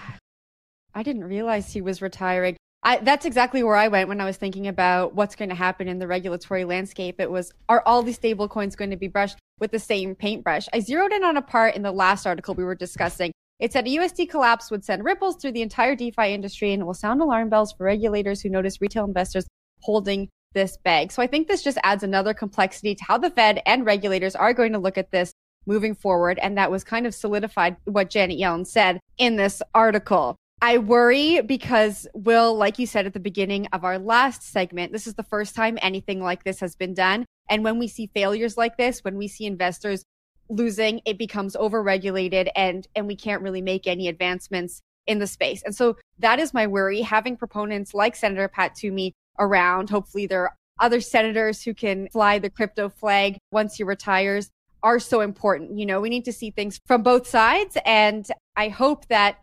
I 0.94 1.02
didn't 1.02 1.24
realize 1.24 1.72
he 1.72 1.80
was 1.80 2.00
retiring. 2.02 2.56
I, 2.82 2.98
that's 2.98 3.26
exactly 3.26 3.62
where 3.62 3.76
I 3.76 3.88
went 3.88 4.08
when 4.08 4.20
I 4.20 4.24
was 4.24 4.36
thinking 4.36 4.68
about 4.68 5.14
what's 5.14 5.34
going 5.34 5.48
to 5.48 5.54
happen 5.54 5.88
in 5.88 5.98
the 5.98 6.06
regulatory 6.06 6.64
landscape. 6.64 7.20
It 7.20 7.30
was, 7.30 7.52
are 7.68 7.82
all 7.84 8.02
these 8.02 8.16
stable 8.16 8.48
coins 8.48 8.76
going 8.76 8.90
to 8.90 8.96
be 8.96 9.08
brushed 9.08 9.36
with 9.58 9.72
the 9.72 9.80
same 9.80 10.14
paintbrush? 10.14 10.66
I 10.72 10.80
zeroed 10.80 11.12
in 11.12 11.24
on 11.24 11.36
a 11.36 11.42
part 11.42 11.74
in 11.74 11.82
the 11.82 11.90
last 11.90 12.26
article 12.26 12.54
we 12.54 12.64
were 12.64 12.76
discussing. 12.76 13.32
It 13.58 13.72
said 13.72 13.86
a 13.86 13.90
USD 13.90 14.30
collapse 14.30 14.70
would 14.70 14.84
send 14.84 15.04
ripples 15.04 15.36
through 15.36 15.52
the 15.52 15.62
entire 15.62 15.96
DeFi 15.96 16.32
industry 16.32 16.72
and 16.72 16.86
will 16.86 16.94
sound 16.94 17.20
alarm 17.20 17.48
bells 17.48 17.72
for 17.72 17.84
regulators 17.84 18.40
who 18.40 18.48
notice 18.48 18.80
retail 18.80 19.04
investors 19.04 19.46
holding 19.80 20.28
this 20.54 20.76
bag. 20.76 21.10
So 21.10 21.20
I 21.20 21.26
think 21.26 21.48
this 21.48 21.62
just 21.62 21.78
adds 21.82 22.04
another 22.04 22.32
complexity 22.32 22.94
to 22.94 23.04
how 23.04 23.18
the 23.18 23.30
Fed 23.30 23.60
and 23.66 23.84
regulators 23.84 24.36
are 24.36 24.54
going 24.54 24.72
to 24.72 24.78
look 24.78 24.96
at 24.96 25.10
this 25.10 25.32
moving 25.68 25.94
forward. 25.94 26.38
And 26.40 26.58
that 26.58 26.70
was 26.70 26.82
kind 26.82 27.06
of 27.06 27.14
solidified 27.14 27.76
what 27.84 28.10
Janet 28.10 28.40
Yellen 28.40 28.66
said 28.66 28.98
in 29.18 29.36
this 29.36 29.62
article. 29.74 30.36
I 30.60 30.78
worry 30.78 31.40
because, 31.42 32.08
Will, 32.14 32.52
like 32.54 32.80
you 32.80 32.86
said 32.86 33.06
at 33.06 33.12
the 33.12 33.20
beginning 33.20 33.68
of 33.72 33.84
our 33.84 33.98
last 33.98 34.42
segment, 34.42 34.92
this 34.92 35.06
is 35.06 35.14
the 35.14 35.22
first 35.22 35.54
time 35.54 35.78
anything 35.80 36.20
like 36.20 36.42
this 36.42 36.58
has 36.58 36.74
been 36.74 36.94
done. 36.94 37.26
And 37.48 37.62
when 37.62 37.78
we 37.78 37.86
see 37.86 38.10
failures 38.12 38.56
like 38.56 38.76
this, 38.76 39.04
when 39.04 39.16
we 39.16 39.28
see 39.28 39.46
investors 39.46 40.02
losing, 40.48 41.00
it 41.04 41.16
becomes 41.16 41.54
overregulated 41.54 42.48
and, 42.56 42.88
and 42.96 43.06
we 43.06 43.14
can't 43.14 43.42
really 43.42 43.62
make 43.62 43.86
any 43.86 44.08
advancements 44.08 44.80
in 45.06 45.20
the 45.20 45.26
space. 45.28 45.62
And 45.62 45.76
so 45.76 45.96
that 46.18 46.40
is 46.40 46.52
my 46.52 46.66
worry. 46.66 47.02
Having 47.02 47.36
proponents 47.36 47.94
like 47.94 48.16
Senator 48.16 48.48
Pat 48.48 48.74
Toomey 48.74 49.12
around. 49.38 49.90
Hopefully, 49.90 50.26
there 50.26 50.42
are 50.42 50.54
other 50.80 51.00
senators 51.00 51.62
who 51.62 51.74
can 51.74 52.08
fly 52.08 52.38
the 52.38 52.50
crypto 52.50 52.88
flag 52.88 53.36
once 53.52 53.76
he 53.76 53.84
retires 53.84 54.50
are 54.82 54.98
so 54.98 55.20
important. 55.20 55.78
You 55.78 55.86
know, 55.86 56.00
we 56.00 56.08
need 56.08 56.24
to 56.26 56.32
see 56.32 56.50
things 56.50 56.80
from 56.86 57.02
both 57.02 57.26
sides. 57.26 57.76
And 57.84 58.26
I 58.56 58.68
hope 58.68 59.06
that 59.08 59.38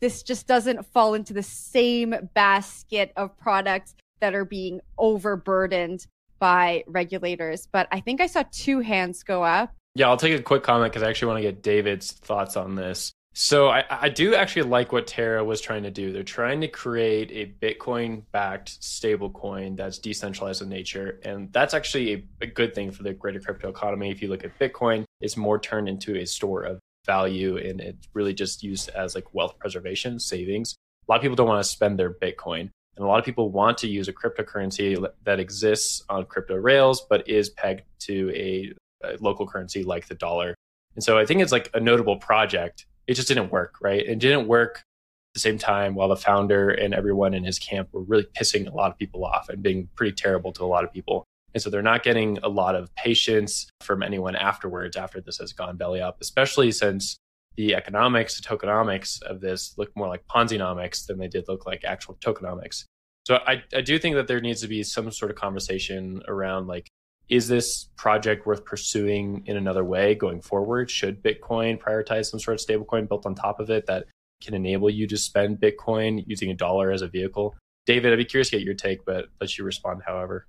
this 0.00 0.22
just 0.22 0.46
doesn't 0.46 0.86
fall 0.86 1.14
into 1.14 1.32
the 1.32 1.42
same 1.42 2.14
basket 2.34 3.12
of 3.16 3.36
products 3.36 3.94
that 4.20 4.34
are 4.34 4.44
being 4.44 4.80
overburdened 4.98 6.06
by 6.38 6.84
regulators. 6.86 7.68
But 7.70 7.88
I 7.92 8.00
think 8.00 8.20
I 8.20 8.26
saw 8.26 8.44
two 8.50 8.80
hands 8.80 9.22
go 9.22 9.44
up. 9.44 9.74
Yeah, 9.94 10.08
I'll 10.08 10.16
take 10.16 10.38
a 10.38 10.42
quick 10.42 10.62
comment 10.62 10.92
because 10.92 11.02
I 11.02 11.10
actually 11.10 11.28
want 11.28 11.38
to 11.38 11.42
get 11.42 11.62
David's 11.62 12.12
thoughts 12.12 12.56
on 12.56 12.74
this. 12.76 13.12
So 13.32 13.68
I, 13.68 13.84
I 13.88 14.08
do 14.08 14.34
actually 14.34 14.62
like 14.62 14.92
what 14.92 15.06
Terra 15.06 15.44
was 15.44 15.60
trying 15.60 15.84
to 15.84 15.90
do. 15.90 16.12
They're 16.12 16.24
trying 16.24 16.60
to 16.62 16.68
create 16.68 17.30
a 17.30 17.64
Bitcoin 17.64 18.24
backed 18.32 18.80
stablecoin 18.80 19.76
that's 19.76 19.98
decentralized 19.98 20.62
in 20.62 20.68
nature. 20.68 21.20
And 21.24 21.52
that's 21.52 21.72
actually 21.72 22.12
a, 22.12 22.24
a, 22.42 22.46
good 22.46 22.74
thing 22.74 22.90
for 22.90 23.04
the 23.04 23.12
greater 23.12 23.38
crypto 23.38 23.68
economy. 23.68 24.10
If 24.10 24.20
you 24.20 24.28
look 24.28 24.44
at 24.44 24.58
Bitcoin, 24.58 25.04
it's 25.20 25.36
more 25.36 25.60
turned 25.60 25.88
into 25.88 26.16
a 26.16 26.26
store 26.26 26.64
of 26.64 26.80
value 27.06 27.56
and 27.56 27.80
it's 27.80 28.08
really 28.14 28.34
just 28.34 28.64
used 28.64 28.88
as 28.90 29.14
like 29.14 29.32
wealth 29.32 29.58
preservation, 29.58 30.18
savings. 30.18 30.74
A 31.08 31.12
lot 31.12 31.16
of 31.16 31.22
people 31.22 31.36
don't 31.36 31.48
want 31.48 31.62
to 31.62 31.68
spend 31.68 31.98
their 31.98 32.12
Bitcoin. 32.12 32.68
And 32.96 33.04
a 33.04 33.06
lot 33.06 33.20
of 33.20 33.24
people 33.24 33.50
want 33.50 33.78
to 33.78 33.88
use 33.88 34.08
a 34.08 34.12
cryptocurrency 34.12 35.06
that 35.24 35.38
exists 35.38 36.02
on 36.08 36.26
crypto 36.26 36.56
rails, 36.56 37.06
but 37.08 37.28
is 37.28 37.48
pegged 37.48 37.82
to 38.00 38.30
a, 38.34 38.72
a 39.04 39.16
local 39.20 39.46
currency 39.46 39.84
like 39.84 40.08
the 40.08 40.16
dollar. 40.16 40.54
And 40.96 41.04
so 41.04 41.16
I 41.16 41.24
think 41.24 41.40
it's 41.40 41.52
like 41.52 41.70
a 41.72 41.80
notable 41.80 42.16
project 42.16 42.86
it 43.10 43.14
just 43.14 43.26
didn't 43.26 43.50
work, 43.50 43.74
right? 43.80 44.06
It 44.06 44.20
didn't 44.20 44.46
work 44.46 44.76
at 44.76 45.34
the 45.34 45.40
same 45.40 45.58
time 45.58 45.96
while 45.96 46.06
the 46.06 46.14
founder 46.14 46.70
and 46.70 46.94
everyone 46.94 47.34
in 47.34 47.42
his 47.42 47.58
camp 47.58 47.88
were 47.90 48.02
really 48.02 48.28
pissing 48.38 48.70
a 48.70 48.74
lot 48.74 48.92
of 48.92 48.98
people 48.98 49.24
off 49.24 49.48
and 49.48 49.60
being 49.60 49.88
pretty 49.96 50.12
terrible 50.12 50.52
to 50.52 50.62
a 50.62 50.66
lot 50.66 50.84
of 50.84 50.92
people. 50.92 51.24
And 51.52 51.60
so 51.60 51.70
they're 51.70 51.82
not 51.82 52.04
getting 52.04 52.38
a 52.44 52.48
lot 52.48 52.76
of 52.76 52.94
patience 52.94 53.68
from 53.80 54.04
anyone 54.04 54.36
afterwards 54.36 54.96
after 54.96 55.20
this 55.20 55.38
has 55.38 55.52
gone 55.52 55.76
belly 55.76 56.00
up, 56.00 56.18
especially 56.20 56.70
since 56.70 57.16
the 57.56 57.74
economics, 57.74 58.40
the 58.40 58.46
tokenomics 58.46 59.20
of 59.22 59.40
this 59.40 59.74
look 59.76 59.90
more 59.96 60.06
like 60.06 60.24
Ponzi-nomics 60.28 61.06
than 61.06 61.18
they 61.18 61.26
did 61.26 61.48
look 61.48 61.66
like 61.66 61.82
actual 61.82 62.14
tokenomics. 62.24 62.84
So 63.26 63.40
I, 63.44 63.64
I 63.74 63.80
do 63.80 63.98
think 63.98 64.14
that 64.14 64.28
there 64.28 64.40
needs 64.40 64.60
to 64.60 64.68
be 64.68 64.84
some 64.84 65.10
sort 65.10 65.32
of 65.32 65.36
conversation 65.36 66.22
around 66.28 66.68
like 66.68 66.86
is 67.30 67.46
this 67.46 67.84
project 67.96 68.44
worth 68.44 68.64
pursuing 68.64 69.44
in 69.46 69.56
another 69.56 69.84
way 69.84 70.14
going 70.16 70.42
forward? 70.42 70.90
Should 70.90 71.22
Bitcoin 71.22 71.78
prioritize 71.78 72.26
some 72.26 72.40
sort 72.40 72.60
of 72.60 72.66
stablecoin 72.66 73.08
built 73.08 73.24
on 73.24 73.36
top 73.36 73.60
of 73.60 73.70
it 73.70 73.86
that 73.86 74.06
can 74.42 74.52
enable 74.52 74.90
you 74.90 75.06
to 75.06 75.16
spend 75.16 75.60
Bitcoin 75.60 76.24
using 76.26 76.50
a 76.50 76.54
dollar 76.54 76.90
as 76.90 77.02
a 77.02 77.08
vehicle? 77.08 77.54
David, 77.86 78.12
I'd 78.12 78.16
be 78.16 78.24
curious 78.24 78.50
to 78.50 78.56
get 78.56 78.64
your 78.64 78.74
take, 78.74 79.04
but 79.04 79.26
let 79.40 79.56
you 79.56 79.64
respond 79.64 80.02
however. 80.04 80.46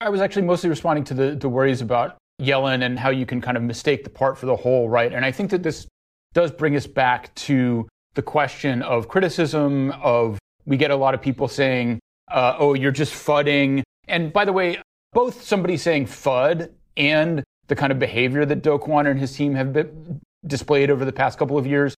I 0.00 0.08
was 0.08 0.20
actually 0.20 0.42
mostly 0.42 0.70
responding 0.70 1.04
to 1.04 1.14
the, 1.14 1.34
the 1.34 1.48
worries 1.48 1.80
about 1.80 2.16
Yellen 2.40 2.84
and 2.84 2.98
how 2.98 3.10
you 3.10 3.26
can 3.26 3.40
kind 3.40 3.56
of 3.56 3.62
mistake 3.62 4.04
the 4.04 4.10
part 4.10 4.38
for 4.38 4.46
the 4.46 4.56
whole, 4.56 4.88
right? 4.88 5.12
And 5.12 5.24
I 5.24 5.32
think 5.32 5.50
that 5.50 5.62
this 5.62 5.86
does 6.32 6.52
bring 6.52 6.76
us 6.76 6.86
back 6.86 7.34
to 7.34 7.88
the 8.14 8.22
question 8.22 8.82
of 8.82 9.08
criticism 9.08 9.90
of 10.02 10.38
we 10.64 10.76
get 10.76 10.92
a 10.92 10.96
lot 10.96 11.14
of 11.14 11.20
people 11.20 11.48
saying, 11.48 11.98
uh, 12.30 12.54
oh, 12.58 12.74
you're 12.74 12.92
just 12.92 13.12
fudding. 13.12 13.82
And 14.06 14.32
by 14.32 14.44
the 14.44 14.52
way, 14.52 14.78
both 15.14 15.42
somebody 15.42 15.76
saying 15.76 16.06
FUD 16.06 16.70
and 16.96 17.42
the 17.68 17.76
kind 17.76 17.90
of 17.92 17.98
behavior 17.98 18.44
that 18.44 18.62
Do 18.62 18.78
Kwon 18.78 19.08
and 19.10 19.18
his 19.18 19.34
team 19.34 19.54
have 19.54 19.72
been 19.72 20.20
displayed 20.46 20.90
over 20.90 21.04
the 21.04 21.12
past 21.12 21.38
couple 21.38 21.56
of 21.56 21.66
years. 21.66 21.94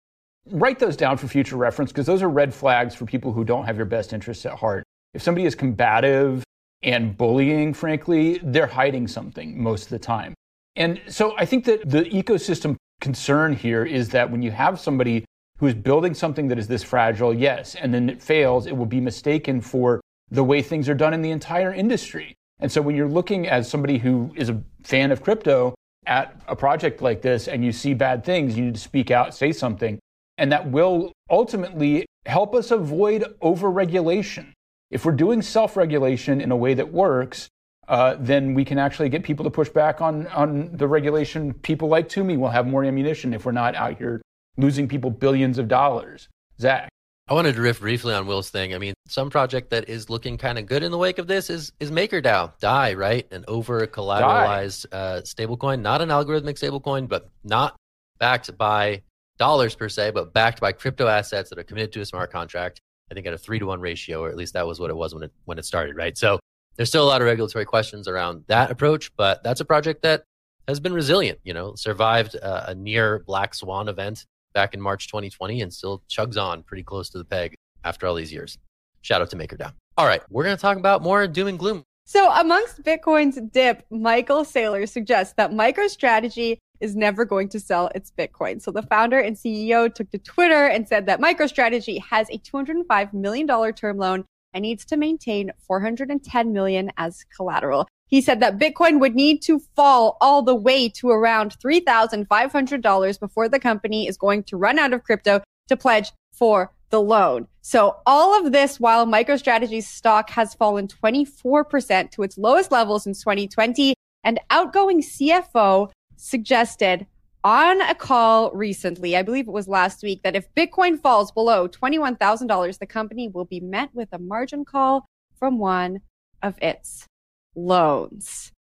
Write 0.51 0.79
those 0.79 0.97
down 0.97 1.17
for 1.17 1.27
future 1.27 1.57
reference 1.57 1.91
because 1.91 2.05
those 2.05 2.23
are 2.23 2.29
red 2.29 2.53
flags 2.53 2.95
for 2.95 3.07
people 3.07 3.33
who 3.33 3.45
don't 3.45 3.65
have 3.65 3.77
your 3.77 3.87
best 3.87 4.13
interests 4.13 4.45
at 4.45 4.53
heart. 4.53 4.85
If 5.15 5.23
somebody 5.23 5.47
is 5.47 5.55
combative 5.55 6.45
and 6.83 7.17
bullying, 7.17 7.73
frankly, 7.73 8.41
they're 8.43 8.67
hiding 8.67 9.09
something 9.09 9.63
most 9.63 9.85
of 9.85 9.89
the 9.91 9.99
time. 9.99 10.35
And 10.77 11.01
so 11.09 11.35
I 11.39 11.47
think 11.47 11.65
that 11.65 11.89
the 11.89 12.03
ecosystem 12.03 12.77
concern 13.01 13.55
here 13.55 13.85
is 13.85 14.11
that 14.11 14.31
when 14.31 14.43
you 14.43 14.51
have 14.51 14.79
somebody 14.79 15.25
who 15.59 15.69
is 15.69 15.75
building 15.75 16.15
something 16.15 16.49
that 16.49 16.59
is 16.59 16.67
this 16.67 16.83
fragile, 16.83 17.33
yes, 17.33 17.77
and 17.77 17.95
then 17.95 18.11
it 18.11 18.21
fails, 18.21 18.67
it 18.67 18.77
will 18.77 18.87
be 18.87 19.01
mistaken 19.01 19.61
for 19.61 20.01
the 20.31 20.45
way 20.45 20.61
things 20.61 20.89
are 20.89 20.95
done 20.95 21.15
in 21.15 21.23
the 21.23 21.31
entire 21.31 21.73
industry. 21.73 22.35
And 22.65 22.73
so 22.73 22.81
when 22.81 22.97
you're 22.97 23.11
looking 23.11 23.47
as 23.47 23.69
somebody 23.69 23.99
who 23.99 24.33
is 24.37 24.49
a 24.49 24.59
fan 24.85 25.13
of 25.13 25.23
crypto 25.23 25.75
at 26.07 26.35
a 26.49 26.57
project 26.57 27.03
like 27.03 27.21
this 27.21 27.47
and 27.47 27.63
you 27.63 27.73
see 27.73 27.93
bad 27.93 28.25
things, 28.25 28.57
you 28.57 28.65
need 28.65 28.75
to 28.75 28.81
speak 28.81 29.11
out, 29.11 29.35
say 29.35 29.53
something. 29.53 29.99
And 30.39 30.51
that 30.51 30.71
will 30.71 31.13
ultimately 31.29 32.07
help 32.25 32.55
us 32.55 32.71
avoid 32.71 33.37
overregulation. 33.43 34.53
If 34.91 35.05
we're 35.05 35.13
doing 35.13 35.43
self 35.43 35.77
regulation 35.77 36.41
in 36.41 36.51
a 36.53 36.57
way 36.57 36.73
that 36.73 36.91
works, 36.91 37.49
uh, 37.87 38.17
then 38.19 38.55
we 38.55 38.65
can 38.65 38.79
actually 38.79 39.11
get 39.11 39.25
people 39.25 39.45
to 39.45 39.51
push 39.51 39.69
back 39.69 40.01
on, 40.01 40.27
on 40.29 40.75
the 40.75 40.89
regulation. 40.89 41.53
People 41.53 41.89
like 41.89 42.09
Toomey 42.09 42.39
will 42.39 42.49
have 42.49 42.67
more 42.67 42.83
ammunition 42.83 43.35
if 43.35 43.45
we're 43.45 43.53
not 43.53 43.75
out 43.75 43.99
here 43.99 44.23
losing 44.57 44.89
people 44.89 45.11
billions 45.11 45.59
of 45.59 45.69
dollars. 45.69 46.31
Zach. 46.59 46.89
I 47.27 47.33
wanted 47.33 47.55
to 47.55 47.63
riff 47.63 47.81
briefly 47.81 48.13
on 48.13 48.27
Will's 48.27 48.51
thing. 48.51 48.75
I 48.75 48.79
mean, 48.79 48.93
some 49.09 49.31
project 49.31 49.71
that 49.71 49.89
is 49.89 50.11
looking 50.11 50.37
kind 50.37 50.59
of 50.59 50.67
good 50.67 50.83
in 50.83 50.91
the 50.91 50.99
wake 50.99 51.19
of 51.19 51.27
this 51.27 51.49
is 51.49 51.73
is 51.81 51.91
MakerDAO, 51.91 52.59
DAI, 52.61 52.95
right? 52.95 53.27
An 53.33 53.47
over 53.49 53.87
collateralized 53.87 54.85
uh, 54.93 55.23
stablecoin, 55.23 55.81
not 55.81 56.03
an 56.03 56.11
algorithmic 56.11 56.59
stablecoin, 56.59 57.09
but 57.09 57.31
not 57.43 57.77
backed 58.19 58.57
by 58.59 59.03
dollars 59.39 59.75
per 59.75 59.89
se, 59.89 60.11
but 60.11 60.35
backed 60.35 60.61
by 60.61 60.73
crypto 60.73 61.07
assets 61.07 61.49
that 61.49 61.59
are 61.59 61.65
committed 61.65 61.93
to 61.93 62.01
a 62.03 62.07
smart 62.07 62.31
contract. 62.31 62.79
I 63.11 63.15
think 63.15 63.27
at 63.27 63.33
a 63.33 63.39
three 63.39 63.59
to 63.59 63.67
one 63.67 63.81
ratio, 63.81 64.23
or 64.23 64.29
at 64.29 64.37
least 64.37 64.53
that 64.53 64.67
was 64.67 64.79
what 64.79 64.91
it 64.91 64.97
was 64.97 65.15
when 65.15 65.23
it 65.23 65.33
when 65.47 65.59
it 65.59 65.65
started, 65.65 65.97
right? 65.97 66.17
So 66.19 66.39
there's 66.77 66.91
still 66.91 67.05
a 67.05 67.09
lot 67.09 67.23
of 67.23 67.27
regulatory 67.27 67.65
questions 67.65 68.07
around 68.07 68.45
that 68.49 68.71
approach, 68.71 69.11
but 69.17 69.43
that's 69.43 69.61
a 69.61 69.65
project 69.65 70.03
that 70.03 70.25
has 70.69 70.79
been 70.79 70.93
resilient. 70.93 71.39
You 71.43 71.55
know, 71.55 71.75
survived 71.75 72.37
uh, 72.37 72.65
a 72.69 72.75
near 72.75 73.21
black 73.21 73.55
swan 73.55 73.89
event 73.89 74.27
back 74.55 74.75
in 74.75 74.81
March 74.81 75.09
2020 75.09 75.61
and 75.61 75.73
still 75.73 76.03
chugs 76.09 76.41
on 76.41 76.63
pretty 76.63 76.83
close 76.83 77.11
to 77.11 77.19
the 77.19 77.25
peg 77.25 77.55
after 77.85 78.07
all 78.07 78.15
these 78.15 78.33
years. 78.33 78.57
Shout 79.03 79.21
out 79.21 79.31
to 79.31 79.37
MakerDAO. 79.37 79.73
All 79.99 80.07
right, 80.07 80.23
we're 80.31 80.45
going 80.45 80.57
to 80.57 80.61
talk 80.61 80.79
about 80.79 81.03
more 81.03 81.27
doom 81.27 81.49
and 81.49 81.59
gloom. 81.59 81.85
So, 82.07 82.31
amongst 82.33 82.83
Bitcoin's 82.83 83.41
dip, 83.53 83.85
Michael 83.91 84.45
Saylor 84.45 84.89
suggests 84.89 85.35
that 85.39 85.53
MicroStrategy 85.53 86.59
is 86.81 86.95
never 86.95 87.25
going 87.25 87.49
to 87.51 87.61
sell 87.61 87.91
its 87.95 88.13
Bitcoin. 88.17 88.61
So, 88.61 88.71
the 88.71 88.83
founder 88.83 89.19
and 89.19 89.37
CEO 89.37 89.93
took 89.93 90.11
to 90.11 90.19
Twitter 90.19 90.67
and 90.67 90.87
said 90.87 91.07
that 91.07 91.21
MicroStrategy 91.21 92.03
has 92.03 92.29
a 92.29 92.39
$205 92.39 93.15
million 93.15 93.47
term 93.73 93.97
loan 93.97 94.25
and 94.53 94.63
needs 94.63 94.85
to 94.87 94.97
maintain 94.97 95.51
410 95.67 96.53
million 96.53 96.91
as 96.99 97.25
collateral. 97.35 97.89
He 98.07 98.21
said 98.21 98.41
that 98.41 98.59
Bitcoin 98.59 99.01
would 99.01 99.15
need 99.15 99.43
to 99.43 99.59
fall 99.75 100.17
all 100.21 100.43
the 100.43 100.55
way 100.55 100.89
to 100.91 101.11
around 101.11 101.57
$3,500 101.59 103.21
before 103.21 103.49
the 103.49 103.59
company 103.59 104.07
is 104.07 104.17
going 104.17 104.45
to 104.45 104.57
run 104.57 104.79
out 104.79 104.93
of 104.93 105.05
crypto 105.05 105.43
to 105.69 105.77
pledge 105.77 106.13
for 106.33 106.73
the 106.91 107.01
loan. 107.01 107.49
So 107.63 107.97
all 108.07 108.39
of 108.39 108.53
this 108.53 108.79
while 108.79 109.07
MicroStrategy's 109.07 109.89
stock 109.89 110.31
has 110.31 110.55
fallen 110.55 110.87
24% 110.87 112.11
to 112.13 112.23
its 112.23 112.39
lowest 112.39 112.71
level 112.71 112.99
since 112.99 113.21
2020 113.21 113.95
and 114.23 114.41
outgoing 114.51 115.03
CFO 115.03 115.91
suggested 116.17 117.07
on 117.43 117.81
a 117.83 117.95
call 117.95 118.51
recently, 118.53 119.17
I 119.17 119.23
believe 119.23 119.49
it 119.49 119.53
was 119.53 119.69
last 119.69 120.03
week, 120.03 120.23
that 120.23 120.37
if 120.37 120.53
Bitcoin 120.55 120.99
falls 120.99 121.31
below 121.31 121.69
$21,000, 121.69 122.79
the 122.79 122.87
company 122.87 123.29
will 123.29 123.45
be 123.45 123.61
met 123.61 123.91
with 123.93 124.09
a 124.13 124.19
margin 124.19 124.65
call 124.65 125.05
from 125.39 125.59
one 125.59 126.01
of 126.43 126.55
its 126.63 127.07
loans. 127.55 128.53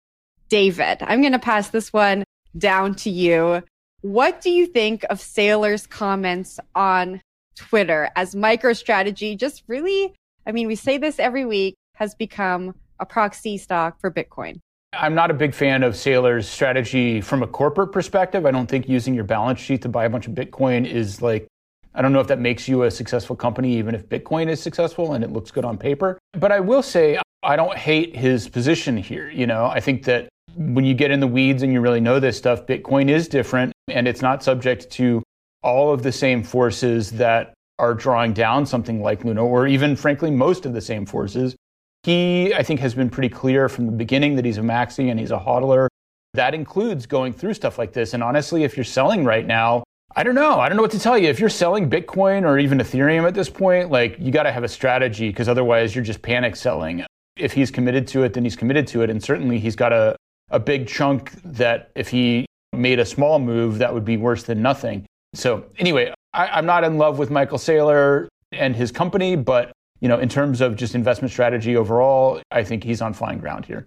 David, 0.49 0.99
I'm 1.03 1.21
going 1.21 1.33
to 1.33 1.39
pass 1.39 1.69
this 1.69 1.93
one 1.93 2.25
down 2.57 2.95
to 2.97 3.11
you. 3.11 3.63
What 4.03 4.41
do 4.41 4.51
you 4.51 4.67
think 4.67 5.05
of 5.11 5.19
Saylor's 5.19 5.87
comments 5.87 6.61
on 6.75 7.21
Twitter 7.57 8.11
as 8.17 8.35
MicroStrategy 8.35 9.39
just 9.39 9.63
really, 9.67 10.15
I 10.47 10.53
mean, 10.53 10.67
we 10.67 10.77
say 10.77 10.99
this 10.99 11.19
every 11.19 11.45
week, 11.45 11.75
has 11.95 12.15
become 12.15 12.75
a 13.01 13.07
proxy 13.07 13.59
stock 13.59 14.01
for 14.01 14.11
Bitcoin? 14.11 14.61
I'm 14.93 15.15
not 15.15 15.31
a 15.31 15.35
big 15.35 15.55
fan 15.55 15.83
of 15.83 15.95
Saylor's 15.95 16.49
strategy 16.49 17.21
from 17.21 17.43
a 17.43 17.47
corporate 17.47 17.93
perspective. 17.93 18.47
I 18.47 18.51
don't 18.51 18.67
think 18.67 18.89
using 18.89 19.15
your 19.15 19.25
balance 19.25 19.59
sheet 19.59 19.83
to 19.83 19.89
buy 19.89 20.05
a 20.05 20.11
bunch 20.11 20.27
of 20.27 20.35
Bitcoin 20.35 20.87
is 20.87 21.21
like, 21.21 21.49
I 21.95 22.03
don't 22.03 22.13
know 22.13 22.21
if 22.21 22.27
that 22.27 22.41
makes 22.41 22.67
you 22.67 22.83
a 22.83 22.91
successful 22.91 23.37
company, 23.37 23.77
even 23.77 23.95
if 23.95 24.09
Bitcoin 24.09 24.49
is 24.49 24.61
successful 24.61 25.13
and 25.13 25.23
it 25.23 25.31
looks 25.31 25.51
good 25.51 25.65
on 25.65 25.79
paper. 25.79 26.19
But 26.33 26.51
I 26.51 26.61
will 26.61 26.83
say, 26.83 27.19
I 27.43 27.57
don't 27.57 27.77
hate 27.77 28.17
his 28.17 28.49
position 28.49 28.97
here. 28.97 29.31
You 29.31 29.47
know, 29.47 29.67
I 29.67 29.81
think 29.81 30.05
that 30.05 30.29
when 30.57 30.85
you 30.85 30.95
get 30.95 31.11
in 31.11 31.21
the 31.21 31.27
weeds 31.27 31.63
and 31.63 31.73
you 31.73 31.81
really 31.81 32.01
know 32.01 32.19
this 32.19 32.37
stuff, 32.37 32.67
Bitcoin 32.67 33.09
is 33.09 33.29
different 33.29 33.73
and 33.89 34.09
it's 34.09 34.23
not 34.23 34.43
subject 34.43 34.91
to 34.91 35.23
all 35.63 35.93
of 35.93 36.03
the 36.03 36.13
same 36.13 36.43
forces 36.43 37.11
that 37.13 37.55
are 37.79 37.95
drawing 37.95 38.33
down 38.33 38.67
something 38.67 39.03
like 39.03 39.25
Luna, 39.25 39.45
or 39.45 39.67
even 39.67 39.97
frankly, 39.97 40.31
most 40.31 40.67
of 40.67 40.75
the 40.75 40.81
same 40.81 41.07
forces. 41.07 41.57
He, 42.03 42.53
I 42.55 42.63
think, 42.63 42.81
has 42.81 42.95
been 42.95 43.09
pretty 43.09 43.31
clear 43.31 43.69
from 43.69 43.87
the 43.87 43.93
beginning 43.93 44.37
that 44.37 44.45
he's 44.45 44.59
a 44.59 44.63
maxi 44.63 45.11
and 45.11 45.19
he's 45.19 45.31
a 45.31 45.39
hodler. 45.39 45.89
That 46.35 46.55
includes 46.55 47.07
going 47.07 47.33
through 47.33 47.55
stuff 47.55 47.79
like 47.79 47.93
this. 47.93 48.15
And 48.15 48.23
honestly, 48.23 48.65
if 48.65 48.77
you're 48.77 48.85
selling 48.85 49.25
right 49.25 49.47
now, 49.47 49.85
I 50.17 50.23
don't 50.23 50.35
know. 50.35 50.61
I 50.61 50.69
don't 50.69 50.77
know 50.77 50.83
what 50.83 50.93
to 50.93 51.01
tell 51.01 51.19
you. 51.19 51.29
If 51.29 51.41
you're 51.41 51.49
selling 51.49 51.91
Bitcoin 51.91 52.45
or 52.45 52.59
even 52.59 52.79
Ethereum 52.79 53.27
at 53.27 53.35
this 53.35 53.49
point, 53.49 53.91
like 53.91 54.17
you 54.21 54.31
got 54.31 54.45
to 54.45 54.53
have 54.53 54.63
a 54.63 54.69
strategy 54.69 55.29
because 55.29 55.49
otherwise 55.49 55.95
you're 55.95 56.05
just 56.05 56.23
panic 56.23 56.55
selling 56.55 57.05
if 57.37 57.53
he's 57.53 57.71
committed 57.71 58.07
to 58.09 58.23
it, 58.23 58.33
then 58.33 58.45
he's 58.45 58.57
committed 58.57 58.87
to 58.89 59.03
it. 59.03 59.11
And 59.11 59.23
certainly 59.23 59.59
he's 59.59 59.77
got 59.77 59.93
a, 59.93 60.17
a 60.51 60.61
big 60.61 60.87
chunk 60.87 61.33
that 61.43 61.91
if 61.95 62.09
he 62.09 62.47
made 62.73 62.99
a 62.99 63.05
small 63.05 63.39
move, 63.39 63.79
that 63.79 63.93
would 63.93 64.05
be 64.05 64.17
worse 64.17 64.45
than 64.45 64.63
nothing. 64.63 65.05
So 65.35 65.65
anyway, 65.79 66.13
I, 66.33 66.59
am 66.59 66.67
not 66.67 66.85
in 66.85 66.99
love 66.99 67.19
with 67.19 67.31
Michael 67.31 67.59
Saylor 67.59 68.29
and 68.53 68.77
his 68.77 68.93
company, 68.93 69.37
but 69.37 69.73
you 70.01 70.09
know, 70.09 70.19
in 70.19 70.29
terms 70.29 70.61
of 70.61 70.77
just 70.77 70.95
investment 70.95 71.33
strategy 71.33 71.77
overall, 71.77 72.41
I 72.51 72.63
think 72.63 72.85
he's 72.85 73.01
on 73.01 73.15
flying 73.15 73.39
ground 73.39 73.65
here. 73.65 73.87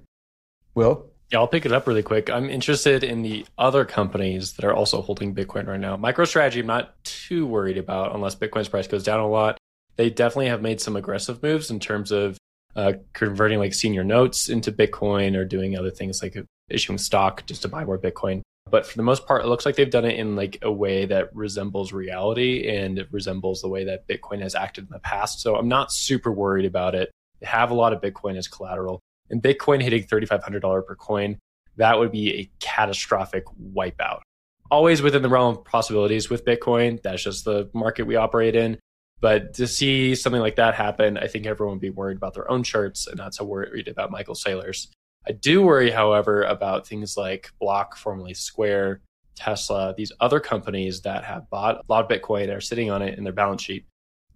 Will? 0.75 1.05
Yeah, 1.31 1.39
I'll 1.39 1.47
pick 1.47 1.65
it 1.65 1.73
up 1.73 1.87
really 1.87 2.03
quick. 2.03 2.29
I'm 2.29 2.49
interested 2.49 3.03
in 3.03 3.21
the 3.21 3.45
other 3.57 3.83
companies 3.83 4.53
that 4.53 4.63
are 4.63 4.73
also 4.73 5.01
holding 5.01 5.35
Bitcoin 5.35 5.67
right 5.67 5.79
now. 5.79 5.97
MicroStrategy, 5.97 6.61
I'm 6.61 6.67
not 6.67 7.03
too 7.03 7.45
worried 7.45 7.77
about 7.77 8.15
unless 8.15 8.35
Bitcoin's 8.35 8.69
price 8.69 8.87
goes 8.87 9.03
down 9.03 9.19
a 9.19 9.27
lot. 9.27 9.57
They 9.97 10.09
definitely 10.09 10.47
have 10.47 10.61
made 10.61 10.79
some 10.79 10.95
aggressive 10.95 11.43
moves 11.43 11.69
in 11.69 11.81
terms 11.81 12.11
of 12.11 12.37
uh, 12.77 12.93
converting 13.11 13.59
like 13.59 13.73
senior 13.73 14.05
notes 14.05 14.47
into 14.47 14.71
Bitcoin 14.71 15.35
or 15.35 15.43
doing 15.43 15.77
other 15.77 15.91
things 15.91 16.21
like 16.21 16.37
issuing 16.69 16.97
stock 16.97 17.45
just 17.45 17.63
to 17.63 17.67
buy 17.67 17.83
more 17.83 17.99
Bitcoin. 17.99 18.41
But 18.69 18.85
for 18.85 18.95
the 18.95 19.03
most 19.03 19.25
part, 19.25 19.43
it 19.43 19.47
looks 19.47 19.65
like 19.65 19.75
they've 19.75 19.89
done 19.89 20.05
it 20.05 20.19
in 20.19 20.35
like 20.35 20.59
a 20.61 20.71
way 20.71 21.05
that 21.05 21.35
resembles 21.35 21.91
reality 21.91 22.69
and 22.69 22.99
it 22.99 23.07
resembles 23.11 23.61
the 23.61 23.69
way 23.69 23.85
that 23.85 24.07
Bitcoin 24.07 24.41
has 24.41 24.55
acted 24.55 24.85
in 24.85 24.91
the 24.91 24.99
past. 24.99 25.41
So 25.41 25.55
I'm 25.55 25.67
not 25.67 25.91
super 25.91 26.31
worried 26.31 26.65
about 26.65 26.95
it. 26.95 27.11
They 27.39 27.47
have 27.47 27.71
a 27.71 27.75
lot 27.75 27.93
of 27.93 28.01
Bitcoin 28.01 28.37
as 28.37 28.47
collateral. 28.47 29.01
And 29.29 29.41
Bitcoin 29.41 29.81
hitting 29.81 30.03
$3,500 30.03 30.85
per 30.85 30.95
coin, 30.95 31.37
that 31.75 31.99
would 31.99 32.11
be 32.11 32.33
a 32.33 32.49
catastrophic 32.59 33.45
wipeout. 33.73 34.21
Always 34.69 35.01
within 35.01 35.21
the 35.21 35.29
realm 35.29 35.57
of 35.57 35.63
possibilities 35.63 36.29
with 36.29 36.45
Bitcoin. 36.45 37.01
That's 37.01 37.23
just 37.23 37.45
the 37.45 37.69
market 37.73 38.03
we 38.03 38.15
operate 38.15 38.55
in. 38.55 38.79
But 39.19 39.53
to 39.55 39.67
see 39.67 40.13
something 40.13 40.41
like 40.41 40.57
that 40.57 40.75
happen, 40.75 41.17
I 41.17 41.27
think 41.27 41.45
everyone 41.45 41.75
would 41.75 41.81
be 41.81 41.89
worried 41.89 42.17
about 42.17 42.33
their 42.33 42.49
own 42.51 42.63
charts 42.63 43.07
and 43.07 43.17
not 43.17 43.33
so 43.33 43.45
worried 43.45 43.87
about 43.87 44.11
Michael 44.11 44.35
Saylor's. 44.35 44.89
I 45.27 45.31
do 45.31 45.61
worry, 45.61 45.89
however, 45.89 46.43
about 46.43 46.87
things 46.87 47.17
like 47.17 47.51
Block, 47.59 47.97
formerly 47.97 48.33
Square, 48.33 49.01
Tesla, 49.35 49.93
these 49.97 50.11
other 50.19 50.39
companies 50.39 51.01
that 51.01 51.23
have 51.23 51.49
bought 51.49 51.77
a 51.77 51.83
lot 51.89 52.03
of 52.03 52.09
Bitcoin 52.09 52.43
and 52.43 52.53
are 52.53 52.61
sitting 52.61 52.91
on 52.91 53.01
it 53.01 53.17
in 53.17 53.23
their 53.23 53.33
balance 53.33 53.61
sheet. 53.61 53.85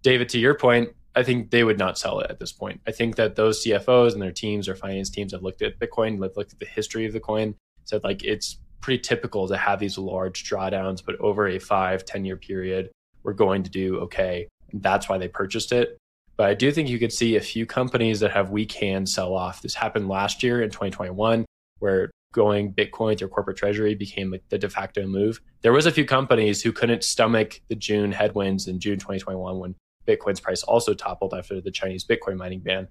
David, 0.01 0.30
to 0.30 0.39
your 0.39 0.56
point, 0.56 0.89
I 1.15 1.24
think 1.24 1.52
they 1.52 1.63
would 1.63 1.78
not 1.78 1.97
sell 1.97 2.19
it 2.19 2.30
at 2.30 2.39
this 2.39 2.54
point. 2.54 2.82
I 2.88 2.91
think 2.91 3.17
that 3.17 3.36
those 3.36 3.63
CFOs 3.63 4.13
and 4.13 4.21
their 4.21 4.32
teams 4.32 4.69
or 4.69 4.76
finance 4.76 5.10
teams 5.10 5.34
have 5.34 5.43
looked 5.43 5.62
at 5.62 5.80
Bitcoin, 5.80 6.21
have 6.24 6.38
looked 6.38 6.54
at 6.54 6.60
the 6.60 6.65
history 6.65 7.06
of 7.06 7.13
the 7.13 7.19
coin, 7.19 7.56
said 7.84 8.04
like 8.04 8.24
it's 8.24 8.58
pretty 8.80 9.00
typical 9.00 9.47
to 9.47 9.58
have 9.58 9.80
these 9.80 9.97
large 9.97 10.50
drawdowns, 10.50 11.04
but 11.06 11.19
over 11.19 11.47
a 11.47 11.60
five, 11.60 12.06
10 12.06 12.26
year 12.26 12.38
period, 12.38 12.91
we're 13.24 13.34
going 13.34 13.63
to 13.63 13.69
do 13.69 14.00
okay. 14.00 14.47
That's 14.74 15.10
why 15.10 15.17
they 15.17 15.28
purchased 15.28 15.71
it. 15.71 15.97
But 16.38 16.50
I 16.50 16.54
do 16.54 16.71
think 16.71 16.89
you 16.89 16.97
could 16.97 17.13
see 17.13 17.36
a 17.36 17.41
few 17.41 17.65
companies 17.65 18.19
that 18.21 18.32
have 18.32 18.50
weak 18.50 18.71
hands 18.71 19.13
sell 19.13 19.36
off. 19.36 19.62
This 19.62 19.76
happened 19.76 20.08
last 20.08 20.41
year 20.41 20.62
in 20.62 20.69
2021, 20.69 21.45
where 21.80 22.10
going 22.34 22.74
Bitcoin 22.74 23.17
through 23.17 23.28
corporate 23.28 23.58
treasury 23.58 23.93
became 23.93 24.32
like 24.32 24.43
the 24.50 24.58
de 24.58 24.69
facto 24.69 25.06
move. 25.06 25.41
There 25.62 25.74
was 25.74 25.86
a 25.86 25.91
few 25.91 26.06
companies 26.06 26.62
who 26.62 26.71
couldn't 26.71 27.04
stomach 27.04 27.62
the 27.67 27.76
June 27.76 28.12
headwinds 28.12 28.67
in 28.67 28.80
June 28.80 28.97
2021 28.97 29.60
when 29.60 29.76
Bitcoin's 30.07 30.39
price 30.39 30.63
also 30.63 30.93
toppled 30.93 31.33
after 31.33 31.61
the 31.61 31.71
Chinese 31.71 32.05
Bitcoin 32.05 32.37
mining 32.37 32.59
ban. 32.59 32.87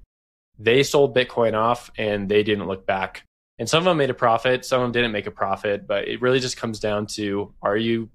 They 0.58 0.82
sold 0.82 1.16
Bitcoin 1.16 1.54
off 1.54 1.90
and 1.96 2.28
they 2.28 2.42
didn't 2.42 2.66
look 2.66 2.86
back. 2.86 3.24
And 3.58 3.68
some 3.68 3.78
of 3.78 3.84
them 3.84 3.98
made 3.98 4.10
a 4.10 4.14
profit, 4.14 4.64
some 4.64 4.80
of 4.80 4.86
them 4.86 4.92
didn't 4.92 5.12
make 5.12 5.26
a 5.26 5.30
profit, 5.30 5.86
but 5.86 6.08
it 6.08 6.22
really 6.22 6.40
just 6.40 6.56
comes 6.56 6.80
down 6.80 7.06
to 7.08 7.52
are 7.62 7.76
you 7.76 8.08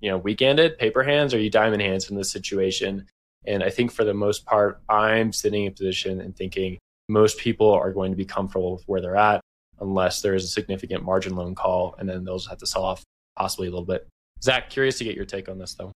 you 0.00 0.10
know, 0.10 0.18
weak-handed, 0.18 0.78
paper 0.78 1.02
hands, 1.02 1.34
or 1.34 1.38
you 1.38 1.50
diamond 1.50 1.82
hands 1.82 2.10
in 2.10 2.16
this 2.16 2.30
situation? 2.30 3.06
And 3.46 3.62
I 3.62 3.70
think 3.70 3.92
for 3.92 4.04
the 4.04 4.14
most 4.14 4.44
part, 4.44 4.80
I'm 4.88 5.32
sitting 5.32 5.64
in 5.64 5.72
a 5.72 5.74
position 5.74 6.20
and 6.20 6.36
thinking 6.36 6.78
most 7.08 7.38
people 7.38 7.70
are 7.72 7.92
going 7.92 8.12
to 8.12 8.16
be 8.16 8.24
comfortable 8.24 8.72
with 8.72 8.84
where 8.84 9.00
they're 9.00 9.16
at 9.16 9.40
unless 9.80 10.20
there 10.20 10.34
is 10.34 10.44
a 10.44 10.48
significant 10.48 11.02
margin 11.02 11.34
loan 11.34 11.54
call, 11.54 11.94
and 11.98 12.08
then 12.08 12.24
they'll 12.24 12.36
just 12.36 12.50
have 12.50 12.58
to 12.58 12.66
sell 12.66 12.84
off 12.84 13.02
possibly 13.36 13.66
a 13.66 13.70
little 13.70 13.86
bit. 13.86 14.06
Zach, 14.42 14.70
curious 14.70 14.98
to 14.98 15.04
get 15.04 15.16
your 15.16 15.24
take 15.24 15.48
on 15.48 15.58
this 15.58 15.74
though. 15.74 15.92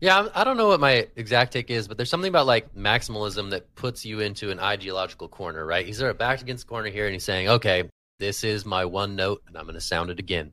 Yeah, 0.00 0.28
I 0.34 0.44
don't 0.44 0.56
know 0.56 0.68
what 0.68 0.80
my 0.80 1.08
exact 1.16 1.52
take 1.52 1.70
is, 1.70 1.86
but 1.86 1.98
there's 1.98 2.08
something 2.08 2.30
about 2.30 2.46
like 2.46 2.74
maximalism 2.74 3.50
that 3.50 3.74
puts 3.74 4.04
you 4.04 4.20
into 4.20 4.50
an 4.50 4.58
ideological 4.58 5.28
corner, 5.28 5.66
right? 5.66 5.84
He's 5.84 5.98
sort 5.98 6.10
of 6.10 6.16
backed 6.16 6.40
against 6.40 6.66
the 6.66 6.70
corner 6.70 6.88
here 6.88 7.04
and 7.04 7.12
he's 7.12 7.24
saying, 7.24 7.48
okay, 7.48 7.84
this 8.18 8.42
is 8.42 8.64
my 8.64 8.86
one 8.86 9.14
note 9.14 9.42
and 9.46 9.58
I'm 9.58 9.64
going 9.64 9.74
to 9.74 9.80
sound 9.80 10.08
it 10.10 10.18
again. 10.18 10.52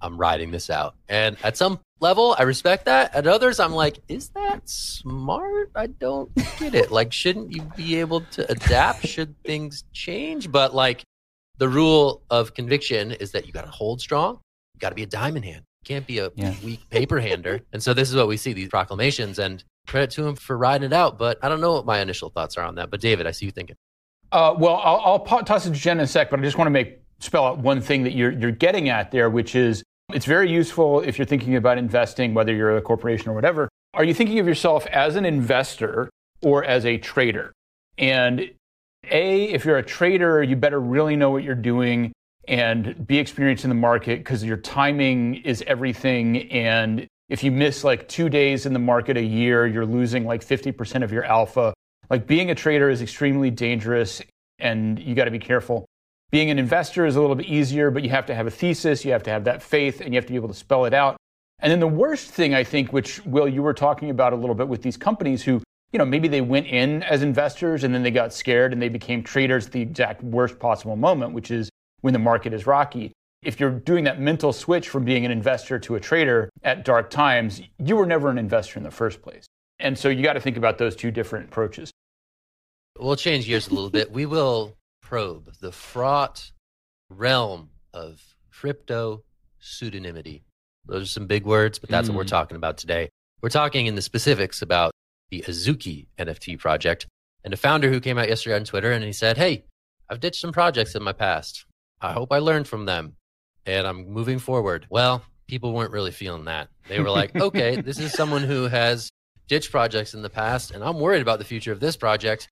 I'm 0.00 0.16
riding 0.16 0.50
this 0.50 0.70
out. 0.70 0.96
And 1.08 1.36
at 1.44 1.56
some 1.56 1.78
level, 2.00 2.34
I 2.38 2.42
respect 2.42 2.86
that. 2.86 3.14
At 3.14 3.26
others, 3.28 3.60
I'm 3.60 3.72
like, 3.72 4.00
is 4.08 4.30
that 4.30 4.68
smart? 4.68 5.70
I 5.74 5.86
don't 5.86 6.34
get 6.58 6.74
it. 6.74 6.90
Like, 6.90 7.12
shouldn't 7.12 7.52
you 7.54 7.62
be 7.76 8.00
able 8.00 8.22
to 8.32 8.50
adapt? 8.50 9.06
Should 9.06 9.34
things 9.44 9.84
change? 9.92 10.50
But 10.50 10.74
like, 10.74 11.04
the 11.58 11.68
rule 11.68 12.22
of 12.30 12.54
conviction 12.54 13.12
is 13.12 13.32
that 13.32 13.46
you 13.46 13.52
got 13.52 13.66
to 13.66 13.70
hold 13.70 14.00
strong. 14.00 14.40
You 14.74 14.80
got 14.80 14.88
to 14.88 14.94
be 14.94 15.02
a 15.02 15.06
diamond 15.06 15.44
hand. 15.44 15.62
You 15.90 15.96
can't 15.96 16.06
be 16.06 16.20
a 16.20 16.30
yeah. 16.36 16.54
weak 16.64 16.88
paper 16.88 17.18
hander. 17.18 17.60
And 17.72 17.82
so 17.82 17.94
this 17.94 18.08
is 18.08 18.14
what 18.14 18.28
we 18.28 18.36
see 18.36 18.52
these 18.52 18.68
proclamations 18.68 19.38
and 19.40 19.64
credit 19.88 20.10
to 20.12 20.26
him 20.26 20.36
for 20.36 20.56
riding 20.56 20.86
it 20.86 20.92
out. 20.92 21.18
But 21.18 21.38
I 21.42 21.48
don't 21.48 21.60
know 21.60 21.72
what 21.72 21.84
my 21.84 21.98
initial 21.98 22.30
thoughts 22.30 22.56
are 22.56 22.64
on 22.64 22.76
that. 22.76 22.90
But 22.90 23.00
David, 23.00 23.26
I 23.26 23.32
see 23.32 23.46
you 23.46 23.52
thinking. 23.52 23.76
Uh, 24.30 24.54
well, 24.56 24.76
I'll, 24.76 25.00
I'll 25.04 25.44
toss 25.44 25.66
it 25.66 25.70
to 25.70 25.76
Jen 25.76 25.98
in 25.98 26.04
a 26.04 26.06
sec, 26.06 26.30
but 26.30 26.38
I 26.38 26.42
just 26.42 26.56
want 26.56 26.66
to 26.66 26.70
make 26.70 27.00
spell 27.18 27.44
out 27.44 27.58
one 27.58 27.80
thing 27.80 28.04
that 28.04 28.12
you're 28.12 28.30
you're 28.30 28.52
getting 28.52 28.88
at 28.88 29.10
there, 29.10 29.30
which 29.30 29.56
is 29.56 29.82
it's 30.12 30.26
very 30.26 30.50
useful 30.50 31.00
if 31.00 31.18
you're 31.18 31.26
thinking 31.26 31.56
about 31.56 31.76
investing, 31.76 32.34
whether 32.34 32.54
you're 32.54 32.76
a 32.76 32.82
corporation 32.82 33.28
or 33.28 33.34
whatever. 33.34 33.68
Are 33.94 34.04
you 34.04 34.14
thinking 34.14 34.38
of 34.38 34.46
yourself 34.46 34.86
as 34.86 35.16
an 35.16 35.24
investor 35.24 36.08
or 36.42 36.64
as 36.64 36.86
a 36.86 36.98
trader? 36.98 37.52
And 37.98 38.50
A, 39.10 39.44
if 39.44 39.64
you're 39.64 39.78
a 39.78 39.82
trader, 39.82 40.42
you 40.42 40.54
better 40.54 40.80
really 40.80 41.16
know 41.16 41.30
what 41.30 41.42
you're 41.42 41.54
doing 41.54 42.12
and 42.48 43.06
be 43.06 43.18
experienced 43.18 43.64
in 43.64 43.70
the 43.70 43.74
market 43.74 44.18
because 44.18 44.42
your 44.42 44.56
timing 44.56 45.36
is 45.36 45.62
everything. 45.66 46.50
And 46.50 47.06
if 47.28 47.44
you 47.44 47.50
miss 47.50 47.84
like 47.84 48.08
two 48.08 48.28
days 48.28 48.66
in 48.66 48.72
the 48.72 48.78
market 48.78 49.16
a 49.16 49.22
year, 49.22 49.66
you're 49.66 49.86
losing 49.86 50.24
like 50.24 50.44
50% 50.44 51.04
of 51.04 51.12
your 51.12 51.24
alpha. 51.24 51.72
Like 52.08 52.26
being 52.26 52.50
a 52.50 52.54
trader 52.54 52.90
is 52.90 53.02
extremely 53.02 53.50
dangerous 53.50 54.20
and 54.58 54.98
you 54.98 55.14
got 55.14 55.24
to 55.24 55.30
be 55.30 55.38
careful. 55.38 55.86
Being 56.30 56.50
an 56.50 56.58
investor 56.58 57.06
is 57.06 57.16
a 57.16 57.20
little 57.20 57.36
bit 57.36 57.46
easier, 57.46 57.90
but 57.90 58.02
you 58.04 58.10
have 58.10 58.26
to 58.26 58.34
have 58.34 58.46
a 58.46 58.50
thesis, 58.50 59.04
you 59.04 59.12
have 59.12 59.22
to 59.24 59.30
have 59.30 59.44
that 59.44 59.62
faith, 59.62 60.00
and 60.00 60.14
you 60.14 60.18
have 60.18 60.26
to 60.26 60.32
be 60.32 60.36
able 60.36 60.48
to 60.48 60.54
spell 60.54 60.84
it 60.84 60.94
out. 60.94 61.16
And 61.58 61.70
then 61.70 61.80
the 61.80 61.88
worst 61.88 62.30
thing, 62.30 62.54
I 62.54 62.64
think, 62.64 62.92
which 62.92 63.24
Will, 63.26 63.48
you 63.48 63.62
were 63.62 63.74
talking 63.74 64.10
about 64.10 64.32
a 64.32 64.36
little 64.36 64.54
bit 64.54 64.68
with 64.68 64.82
these 64.82 64.96
companies 64.96 65.42
who, 65.42 65.60
you 65.92 65.98
know, 65.98 66.04
maybe 66.04 66.28
they 66.28 66.40
went 66.40 66.68
in 66.68 67.02
as 67.02 67.22
investors 67.22 67.84
and 67.84 67.92
then 67.92 68.02
they 68.02 68.12
got 68.12 68.32
scared 68.32 68.72
and 68.72 68.80
they 68.80 68.88
became 68.88 69.22
traders 69.22 69.66
at 69.66 69.72
the 69.72 69.80
exact 69.80 70.22
worst 70.22 70.58
possible 70.58 70.96
moment, 70.96 71.32
which 71.32 71.50
is 71.50 71.68
when 72.00 72.12
the 72.12 72.18
market 72.18 72.52
is 72.52 72.66
rocky. 72.66 73.12
If 73.42 73.58
you're 73.58 73.70
doing 73.70 74.04
that 74.04 74.20
mental 74.20 74.52
switch 74.52 74.88
from 74.88 75.04
being 75.04 75.24
an 75.24 75.30
investor 75.30 75.78
to 75.80 75.94
a 75.94 76.00
trader 76.00 76.50
at 76.62 76.84
dark 76.84 77.10
times, 77.10 77.62
you 77.78 77.96
were 77.96 78.06
never 78.06 78.28
an 78.28 78.38
investor 78.38 78.78
in 78.78 78.82
the 78.82 78.90
first 78.90 79.22
place. 79.22 79.46
And 79.78 79.98
so 79.98 80.08
you 80.10 80.22
got 80.22 80.34
to 80.34 80.40
think 80.40 80.58
about 80.58 80.76
those 80.78 80.94
two 80.94 81.10
different 81.10 81.46
approaches. 81.46 81.90
We'll 82.98 83.16
change 83.16 83.46
gears 83.46 83.68
a 83.68 83.74
little 83.74 83.88
bit. 83.88 84.12
We 84.12 84.26
will 84.26 84.76
probe 85.00 85.54
the 85.60 85.72
fraught 85.72 86.52
realm 87.08 87.70
of 87.94 88.22
crypto 88.52 89.22
pseudonymity. 89.62 90.42
Those 90.86 91.04
are 91.04 91.06
some 91.06 91.26
big 91.26 91.46
words, 91.46 91.78
but 91.78 91.88
that's 91.88 92.08
mm. 92.08 92.10
what 92.10 92.18
we're 92.18 92.24
mm. 92.24 92.28
talking 92.28 92.56
about 92.56 92.76
today. 92.76 93.08
We're 93.40 93.48
talking 93.48 93.86
in 93.86 93.94
the 93.94 94.02
specifics 94.02 94.60
about 94.60 94.92
the 95.30 95.44
Azuki 95.46 96.08
NFT 96.18 96.58
project 96.58 97.06
and 97.42 97.54
a 97.54 97.56
founder 97.56 97.88
who 97.90 98.00
came 98.00 98.18
out 98.18 98.28
yesterday 98.28 98.56
on 98.56 98.64
Twitter 98.64 98.92
and 98.92 99.02
he 99.02 99.12
said, 99.12 99.38
Hey, 99.38 99.64
I've 100.08 100.20
ditched 100.20 100.40
some 100.40 100.52
projects 100.52 100.94
in 100.94 101.02
my 101.02 101.12
past. 101.12 101.64
I 102.00 102.12
hope 102.12 102.32
I 102.32 102.38
learned 102.38 102.68
from 102.68 102.86
them 102.86 103.16
and 103.66 103.86
I'm 103.86 104.08
moving 104.08 104.38
forward. 104.38 104.86
Well, 104.90 105.22
people 105.46 105.72
weren't 105.72 105.92
really 105.92 106.12
feeling 106.12 106.44
that. 106.46 106.68
They 106.88 107.00
were 107.00 107.10
like, 107.10 107.34
okay, 107.40 107.80
this 107.80 107.98
is 107.98 108.12
someone 108.12 108.42
who 108.42 108.64
has 108.64 109.10
ditched 109.48 109.70
projects 109.70 110.14
in 110.14 110.22
the 110.22 110.30
past 110.30 110.70
and 110.70 110.82
I'm 110.82 111.00
worried 111.00 111.22
about 111.22 111.38
the 111.38 111.44
future 111.44 111.72
of 111.72 111.80
this 111.80 111.96
project. 111.96 112.48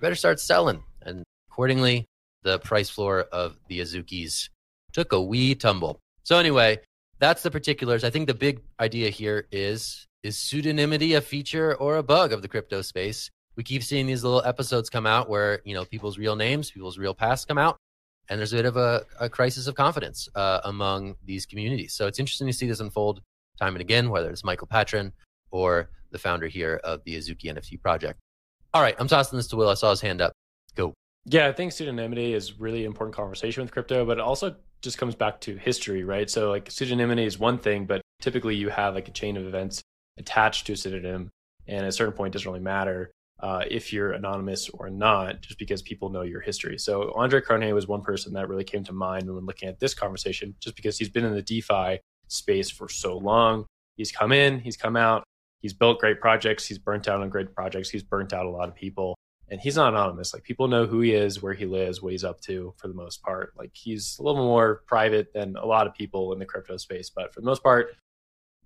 Better 0.00 0.14
start 0.14 0.40
selling. 0.40 0.82
And 1.02 1.24
Accordingly, 1.54 2.08
the 2.42 2.58
price 2.58 2.90
floor 2.90 3.20
of 3.30 3.56
the 3.68 3.78
Azukis 3.78 4.48
took 4.92 5.12
a 5.12 5.22
wee 5.22 5.54
tumble. 5.54 6.00
So 6.24 6.36
anyway, 6.36 6.80
that's 7.20 7.44
the 7.44 7.50
particulars. 7.52 8.02
I 8.02 8.10
think 8.10 8.26
the 8.26 8.34
big 8.34 8.60
idea 8.80 9.08
here 9.08 9.46
is 9.52 10.04
is 10.24 10.36
pseudonymity 10.36 11.16
a 11.16 11.20
feature 11.20 11.76
or 11.76 11.94
a 11.94 12.02
bug 12.02 12.32
of 12.32 12.42
the 12.42 12.48
crypto 12.48 12.82
space? 12.82 13.30
We 13.54 13.62
keep 13.62 13.84
seeing 13.84 14.08
these 14.08 14.24
little 14.24 14.42
episodes 14.44 14.90
come 14.90 15.06
out 15.06 15.28
where 15.28 15.60
you 15.64 15.74
know 15.74 15.84
people's 15.84 16.18
real 16.18 16.34
names, 16.34 16.72
people's 16.72 16.98
real 16.98 17.14
past 17.14 17.46
come 17.46 17.58
out, 17.58 17.76
and 18.28 18.38
there's 18.38 18.52
a 18.52 18.56
bit 18.56 18.64
of 18.64 18.76
a, 18.76 19.04
a 19.20 19.28
crisis 19.28 19.66
of 19.66 19.74
confidence 19.74 20.28
uh, 20.34 20.60
among 20.64 21.16
these 21.24 21.46
communities. 21.46 21.94
So 21.94 22.06
it's 22.06 22.18
interesting 22.18 22.46
to 22.46 22.52
see 22.52 22.66
this 22.66 22.80
unfold 22.80 23.20
time 23.58 23.74
and 23.74 23.80
again, 23.80 24.10
whether 24.10 24.30
it's 24.30 24.44
Michael 24.44 24.66
Patryn 24.66 25.12
or 25.50 25.90
the 26.10 26.18
founder 26.18 26.46
here 26.46 26.80
of 26.84 27.02
the 27.04 27.16
Azuki 27.16 27.44
NFT 27.44 27.80
project. 27.80 28.18
All 28.72 28.82
right, 28.82 28.96
I'm 28.98 29.08
tossing 29.08 29.36
this 29.36 29.46
to 29.48 29.56
Will. 29.56 29.68
I 29.68 29.74
saw 29.74 29.90
his 29.90 30.00
hand 30.00 30.20
up. 30.20 30.32
Go. 30.74 30.94
Yeah, 31.26 31.46
I 31.46 31.52
think 31.52 31.72
pseudonymity 31.72 32.32
is 32.32 32.58
really 32.58 32.84
important 32.84 33.14
conversation 33.14 33.62
with 33.62 33.72
crypto, 33.72 34.04
but 34.04 34.18
it 34.18 34.20
also 34.20 34.56
just 34.82 34.98
comes 34.98 35.14
back 35.14 35.40
to 35.42 35.56
history, 35.56 36.04
right? 36.04 36.28
So 36.28 36.50
like 36.50 36.68
pseudonymity 36.68 37.24
is 37.24 37.38
one 37.38 37.58
thing, 37.58 37.86
but 37.86 38.00
typically 38.20 38.56
you 38.56 38.68
have 38.68 38.94
like 38.94 39.08
a 39.08 39.12
chain 39.12 39.36
of 39.36 39.46
events 39.46 39.82
attached 40.18 40.66
to 40.66 40.72
a 40.72 40.76
pseudonym, 40.76 41.30
and 41.66 41.78
at 41.82 41.88
a 41.88 41.92
certain 41.92 42.14
point 42.14 42.34
it 42.34 42.38
doesn't 42.38 42.50
really 42.50 42.64
matter 42.64 43.10
uh, 43.44 43.62
if 43.70 43.92
you're 43.92 44.12
anonymous 44.12 44.70
or 44.70 44.88
not, 44.88 45.42
just 45.42 45.58
because 45.58 45.82
people 45.82 46.08
know 46.08 46.22
your 46.22 46.40
history. 46.40 46.78
So 46.78 47.12
Andre 47.14 47.42
Cronje 47.42 47.74
was 47.74 47.86
one 47.86 48.00
person 48.00 48.32
that 48.32 48.48
really 48.48 48.64
came 48.64 48.82
to 48.84 48.94
mind 48.94 49.30
when 49.30 49.44
looking 49.44 49.68
at 49.68 49.78
this 49.78 49.92
conversation, 49.92 50.54
just 50.60 50.76
because 50.76 50.96
he's 50.96 51.10
been 51.10 51.26
in 51.26 51.34
the 51.34 51.42
DeFi 51.42 52.00
space 52.28 52.70
for 52.70 52.88
so 52.88 53.18
long. 53.18 53.66
He's 53.98 54.10
come 54.10 54.32
in, 54.32 54.60
he's 54.60 54.78
come 54.78 54.96
out, 54.96 55.24
he's 55.60 55.74
built 55.74 56.00
great 56.00 56.22
projects, 56.22 56.64
he's 56.64 56.78
burnt 56.78 57.06
out 57.06 57.20
on 57.20 57.28
great 57.28 57.54
projects, 57.54 57.90
he's 57.90 58.02
burnt 58.02 58.32
out 58.32 58.46
a 58.46 58.50
lot 58.50 58.70
of 58.70 58.74
people 58.74 59.14
and 59.50 59.60
he's 59.60 59.76
not 59.76 59.92
anonymous. 59.92 60.32
Like 60.32 60.42
people 60.42 60.66
know 60.66 60.86
who 60.86 61.00
he 61.00 61.12
is, 61.12 61.42
where 61.42 61.52
he 61.52 61.66
lives, 61.66 62.00
what 62.00 62.12
he's 62.12 62.24
up 62.24 62.40
to 62.42 62.72
for 62.78 62.88
the 62.88 62.94
most 62.94 63.22
part. 63.22 63.52
Like 63.58 63.72
he's 63.74 64.16
a 64.18 64.22
little 64.22 64.42
more 64.42 64.82
private 64.86 65.34
than 65.34 65.56
a 65.56 65.66
lot 65.66 65.86
of 65.86 65.94
people 65.94 66.32
in 66.32 66.38
the 66.38 66.46
crypto 66.46 66.78
space, 66.78 67.10
but 67.10 67.34
for 67.34 67.42
the 67.42 67.46
most 67.46 67.62
part, 67.62 67.94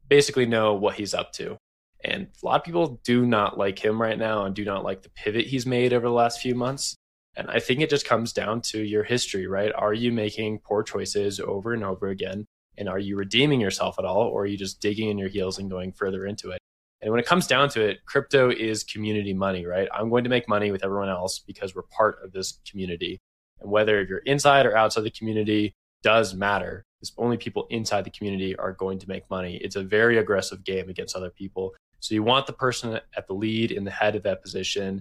basically 0.08 0.46
know 0.46 0.74
what 0.74 0.94
he's 0.94 1.14
up 1.14 1.32
to. 1.32 1.57
And 2.04 2.28
a 2.42 2.46
lot 2.46 2.60
of 2.60 2.64
people 2.64 3.00
do 3.04 3.26
not 3.26 3.58
like 3.58 3.84
him 3.84 4.00
right 4.00 4.18
now 4.18 4.44
and 4.44 4.54
do 4.54 4.64
not 4.64 4.84
like 4.84 5.02
the 5.02 5.10
pivot 5.10 5.46
he's 5.46 5.66
made 5.66 5.92
over 5.92 6.06
the 6.06 6.12
last 6.12 6.40
few 6.40 6.54
months. 6.54 6.94
And 7.36 7.50
I 7.50 7.60
think 7.60 7.80
it 7.80 7.90
just 7.90 8.06
comes 8.06 8.32
down 8.32 8.60
to 8.62 8.82
your 8.82 9.04
history, 9.04 9.46
right? 9.46 9.72
Are 9.74 9.94
you 9.94 10.12
making 10.12 10.60
poor 10.60 10.82
choices 10.82 11.40
over 11.40 11.72
and 11.72 11.84
over 11.84 12.08
again? 12.08 12.46
And 12.76 12.88
are 12.88 12.98
you 12.98 13.16
redeeming 13.16 13.60
yourself 13.60 13.96
at 13.98 14.04
all? 14.04 14.22
Or 14.22 14.42
are 14.42 14.46
you 14.46 14.56
just 14.56 14.80
digging 14.80 15.08
in 15.08 15.18
your 15.18 15.28
heels 15.28 15.58
and 15.58 15.70
going 15.70 15.92
further 15.92 16.26
into 16.26 16.50
it? 16.50 16.58
And 17.00 17.12
when 17.12 17.20
it 17.20 17.26
comes 17.26 17.46
down 17.46 17.68
to 17.70 17.82
it, 17.82 18.04
crypto 18.06 18.50
is 18.50 18.82
community 18.82 19.32
money, 19.32 19.66
right? 19.66 19.88
I'm 19.92 20.10
going 20.10 20.24
to 20.24 20.30
make 20.30 20.48
money 20.48 20.72
with 20.72 20.84
everyone 20.84 21.08
else 21.08 21.38
because 21.38 21.74
we're 21.74 21.82
part 21.82 22.18
of 22.24 22.32
this 22.32 22.60
community. 22.68 23.18
And 23.60 23.70
whether 23.70 24.02
you're 24.02 24.18
inside 24.18 24.66
or 24.66 24.76
outside 24.76 25.02
the 25.02 25.10
community 25.10 25.72
does 26.02 26.34
matter. 26.34 26.84
Because 26.98 27.12
only 27.18 27.36
people 27.36 27.66
inside 27.70 28.04
the 28.04 28.10
community 28.10 28.56
are 28.56 28.72
going 28.72 28.98
to 28.98 29.08
make 29.08 29.30
money. 29.30 29.56
It's 29.62 29.76
a 29.76 29.82
very 29.82 30.18
aggressive 30.18 30.64
game 30.64 30.88
against 30.88 31.14
other 31.14 31.30
people. 31.30 31.74
So 32.00 32.14
you 32.14 32.22
want 32.22 32.46
the 32.46 32.52
person 32.52 33.00
at 33.16 33.26
the 33.26 33.34
lead 33.34 33.72
in 33.72 33.84
the 33.84 33.90
head 33.90 34.16
of 34.16 34.22
that 34.24 34.42
position 34.42 35.00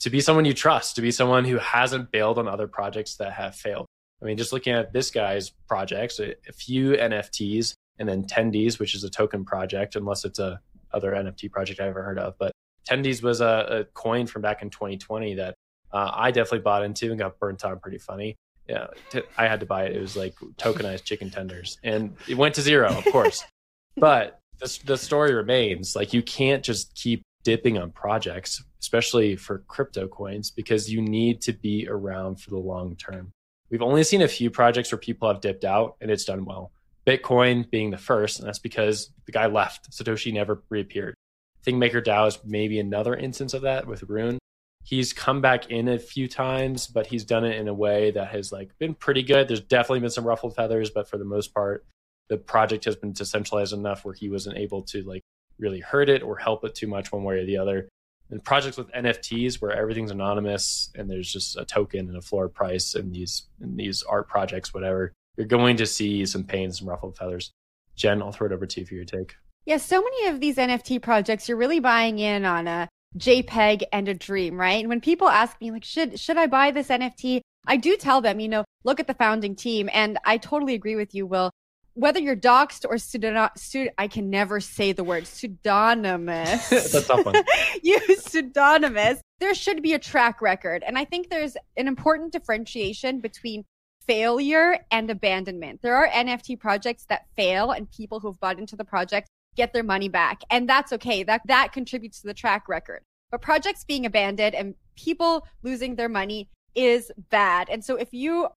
to 0.00 0.10
be 0.10 0.20
someone 0.20 0.44
you 0.44 0.52
trust, 0.52 0.96
to 0.96 1.02
be 1.02 1.10
someone 1.10 1.44
who 1.44 1.58
hasn't 1.58 2.10
bailed 2.10 2.38
on 2.38 2.48
other 2.48 2.66
projects 2.66 3.16
that 3.16 3.32
have 3.32 3.54
failed. 3.54 3.86
I 4.20 4.26
mean, 4.26 4.36
just 4.36 4.52
looking 4.52 4.72
at 4.72 4.92
this 4.92 5.10
guy's 5.10 5.50
projects, 5.68 6.18
a, 6.18 6.34
a 6.48 6.52
few 6.52 6.92
NFTs 6.92 7.74
and 7.98 8.08
then 8.08 8.24
Tendies, 8.24 8.78
which 8.78 8.94
is 8.94 9.04
a 9.04 9.10
token 9.10 9.44
project, 9.44 9.96
unless 9.96 10.24
it's 10.24 10.38
a 10.38 10.60
other 10.92 11.12
NFT 11.12 11.50
project 11.50 11.80
I've 11.80 11.88
ever 11.88 12.02
heard 12.02 12.18
of. 12.18 12.34
But 12.38 12.52
Tendies 12.88 13.22
was 13.22 13.40
a, 13.40 13.66
a 13.80 13.84
coin 13.84 14.26
from 14.26 14.42
back 14.42 14.62
in 14.62 14.70
2020 14.70 15.34
that 15.36 15.54
uh, 15.92 16.10
I 16.12 16.30
definitely 16.30 16.60
bought 16.60 16.84
into 16.84 17.10
and 17.10 17.18
got 17.18 17.38
burnt 17.38 17.64
on 17.64 17.78
pretty 17.78 17.98
funny. 17.98 18.36
Yeah, 18.68 18.88
t- 19.10 19.22
I 19.36 19.46
had 19.46 19.60
to 19.60 19.66
buy 19.66 19.84
it. 19.84 19.96
It 19.96 20.00
was 20.00 20.16
like 20.16 20.34
tokenized 20.56 21.04
chicken 21.04 21.30
tenders, 21.30 21.78
and 21.82 22.16
it 22.28 22.36
went 22.36 22.54
to 22.54 22.62
zero, 22.62 22.88
of 22.88 23.04
course. 23.06 23.44
but 23.96 24.40
the, 24.58 24.80
the 24.84 24.96
story 24.96 25.34
remains 25.34 25.94
like 25.94 26.12
you 26.12 26.22
can't 26.22 26.64
just 26.64 26.94
keep 26.94 27.22
dipping 27.42 27.78
on 27.78 27.90
projects, 27.90 28.62
especially 28.80 29.36
for 29.36 29.58
crypto 29.68 30.08
coins, 30.08 30.50
because 30.50 30.90
you 30.90 31.00
need 31.00 31.40
to 31.42 31.52
be 31.52 31.86
around 31.88 32.40
for 32.40 32.50
the 32.50 32.58
long 32.58 32.96
term. 32.96 33.30
We've 33.70 33.82
only 33.82 34.04
seen 34.04 34.22
a 34.22 34.28
few 34.28 34.50
projects 34.50 34.90
where 34.92 34.98
people 34.98 35.28
have 35.28 35.40
dipped 35.40 35.64
out 35.64 35.96
and 36.00 36.10
it's 36.10 36.24
done 36.24 36.44
well. 36.44 36.72
Bitcoin 37.06 37.70
being 37.70 37.90
the 37.90 37.98
first, 37.98 38.38
and 38.38 38.48
that's 38.48 38.58
because 38.58 39.10
the 39.26 39.32
guy 39.32 39.46
left. 39.46 39.90
Satoshi 39.90 40.32
never 40.32 40.62
reappeared. 40.70 41.14
I 41.60 41.64
think 41.64 41.82
MakerDAO 41.82 42.28
is 42.28 42.38
maybe 42.44 42.78
another 42.78 43.14
instance 43.14 43.54
of 43.54 43.62
that 43.62 43.86
with 43.86 44.02
Rune. 44.04 44.38
He's 44.84 45.12
come 45.12 45.40
back 45.40 45.70
in 45.70 45.88
a 45.88 45.98
few 45.98 46.28
times, 46.28 46.86
but 46.86 47.06
he's 47.06 47.24
done 47.24 47.44
it 47.44 47.56
in 47.58 47.68
a 47.68 47.74
way 47.74 48.10
that 48.10 48.28
has 48.28 48.52
like 48.52 48.70
been 48.78 48.94
pretty 48.94 49.22
good. 49.22 49.48
There's 49.48 49.60
definitely 49.60 50.00
been 50.00 50.10
some 50.10 50.26
ruffled 50.26 50.54
feathers, 50.54 50.90
but 50.90 51.08
for 51.08 51.16
the 51.16 51.24
most 51.24 51.54
part, 51.54 51.86
the 52.28 52.36
project 52.36 52.84
has 52.84 52.96
been 52.96 53.12
decentralized 53.12 53.72
enough 53.72 54.04
where 54.04 54.14
he 54.14 54.28
wasn't 54.28 54.56
able 54.56 54.82
to 54.82 55.02
like 55.02 55.22
really 55.58 55.80
hurt 55.80 56.08
it 56.08 56.22
or 56.22 56.36
help 56.36 56.64
it 56.64 56.74
too 56.74 56.86
much 56.86 57.12
one 57.12 57.22
way 57.24 57.38
or 57.38 57.44
the 57.44 57.58
other. 57.58 57.88
And 58.30 58.42
projects 58.42 58.76
with 58.76 58.90
NFTs 58.92 59.60
where 59.60 59.72
everything's 59.72 60.10
anonymous 60.10 60.90
and 60.94 61.10
there's 61.10 61.30
just 61.30 61.56
a 61.56 61.64
token 61.64 62.08
and 62.08 62.16
a 62.16 62.22
floor 62.22 62.48
price 62.48 62.94
and 62.94 63.12
these 63.12 63.42
and 63.60 63.78
these 63.78 64.02
art 64.02 64.28
projects, 64.28 64.72
whatever, 64.72 65.12
you're 65.36 65.46
going 65.46 65.76
to 65.76 65.86
see 65.86 66.24
some 66.24 66.44
pain, 66.44 66.72
some 66.72 66.88
ruffled 66.88 67.16
feathers. 67.16 67.52
Jen, 67.96 68.22
I'll 68.22 68.32
throw 68.32 68.46
it 68.46 68.52
over 68.52 68.66
to 68.66 68.80
you 68.80 68.86
for 68.86 68.94
your 68.94 69.04
take. 69.04 69.36
Yeah, 69.66 69.76
so 69.76 70.02
many 70.02 70.26
of 70.28 70.40
these 70.40 70.56
NFT 70.56 71.00
projects, 71.00 71.48
you're 71.48 71.58
really 71.58 71.80
buying 71.80 72.18
in 72.18 72.44
on 72.44 72.66
a 72.66 72.88
JPEG 73.16 73.84
and 73.92 74.08
a 74.08 74.14
dream, 74.14 74.58
right? 74.58 74.80
And 74.80 74.88
when 74.88 75.00
people 75.00 75.28
ask 75.28 75.58
me, 75.60 75.70
like, 75.70 75.84
should 75.84 76.18
should 76.18 76.36
I 76.36 76.46
buy 76.46 76.70
this 76.70 76.88
NFT? 76.88 77.40
I 77.66 77.76
do 77.76 77.96
tell 77.96 78.20
them, 78.20 78.40
you 78.40 78.48
know, 78.48 78.64
look 78.84 79.00
at 79.00 79.06
the 79.06 79.14
founding 79.14 79.54
team, 79.54 79.88
and 79.92 80.18
I 80.24 80.36
totally 80.36 80.74
agree 80.74 80.96
with 80.96 81.14
you, 81.14 81.26
Will. 81.26 81.50
Whether 81.94 82.18
you're 82.18 82.36
doxxed 82.36 82.84
or 82.88 82.98
pseudo, 82.98 83.48
I 83.96 84.08
can 84.08 84.28
never 84.28 84.60
say 84.60 84.92
the 84.92 85.04
word 85.04 85.24
pseudonymous. 85.24 86.68
That's 86.70 87.06
tough 87.06 87.24
one. 87.24 87.36
you 87.82 87.98
pseudonymous. 88.16 89.20
There 89.38 89.54
should 89.54 89.82
be 89.82 89.92
a 89.92 89.98
track 89.98 90.42
record, 90.42 90.82
and 90.84 90.98
I 90.98 91.04
think 91.04 91.30
there's 91.30 91.56
an 91.76 91.86
important 91.86 92.32
differentiation 92.32 93.20
between 93.20 93.64
failure 94.06 94.78
and 94.90 95.08
abandonment. 95.10 95.82
There 95.82 95.96
are 95.96 96.08
NFT 96.08 96.58
projects 96.58 97.06
that 97.08 97.26
fail, 97.36 97.70
and 97.70 97.90
people 97.90 98.20
who've 98.20 98.38
bought 98.40 98.58
into 98.58 98.76
the 98.76 98.84
project 98.84 99.28
get 99.56 99.72
their 99.72 99.82
money 99.82 100.08
back. 100.08 100.42
And 100.50 100.68
that's 100.68 100.92
okay. 100.92 101.22
That, 101.22 101.42
that 101.46 101.72
contributes 101.72 102.20
to 102.20 102.26
the 102.26 102.34
track 102.34 102.68
record. 102.68 103.02
But 103.30 103.42
projects 103.42 103.84
being 103.84 104.06
abandoned 104.06 104.54
and 104.54 104.74
people 104.96 105.46
losing 105.62 105.96
their 105.96 106.08
money 106.08 106.48
is 106.74 107.10
bad. 107.30 107.68
And 107.70 107.84
so 107.84 107.96
if 107.96 108.12
you 108.12 108.48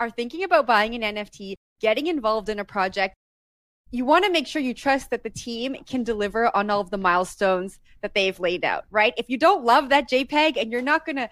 are 0.00 0.10
thinking 0.10 0.44
about 0.44 0.66
buying 0.66 0.94
an 0.94 1.14
NFT, 1.14 1.54
getting 1.80 2.06
involved 2.06 2.48
in 2.48 2.58
a 2.58 2.64
project, 2.64 3.14
you 3.90 4.04
want 4.04 4.24
to 4.24 4.30
make 4.30 4.46
sure 4.46 4.60
you 4.60 4.74
trust 4.74 5.10
that 5.10 5.22
the 5.22 5.30
team 5.30 5.76
can 5.86 6.02
deliver 6.02 6.54
on 6.56 6.70
all 6.70 6.80
of 6.80 6.90
the 6.90 6.98
milestones 6.98 7.78
that 8.02 8.14
they've 8.14 8.38
laid 8.40 8.64
out, 8.64 8.84
right? 8.90 9.14
If 9.16 9.28
you 9.28 9.38
don't 9.38 9.64
love 9.64 9.88
that 9.90 10.08
JPEG 10.08 10.60
and 10.60 10.72
you're 10.72 10.82
not 10.82 11.06
going 11.06 11.16
to 11.16 11.30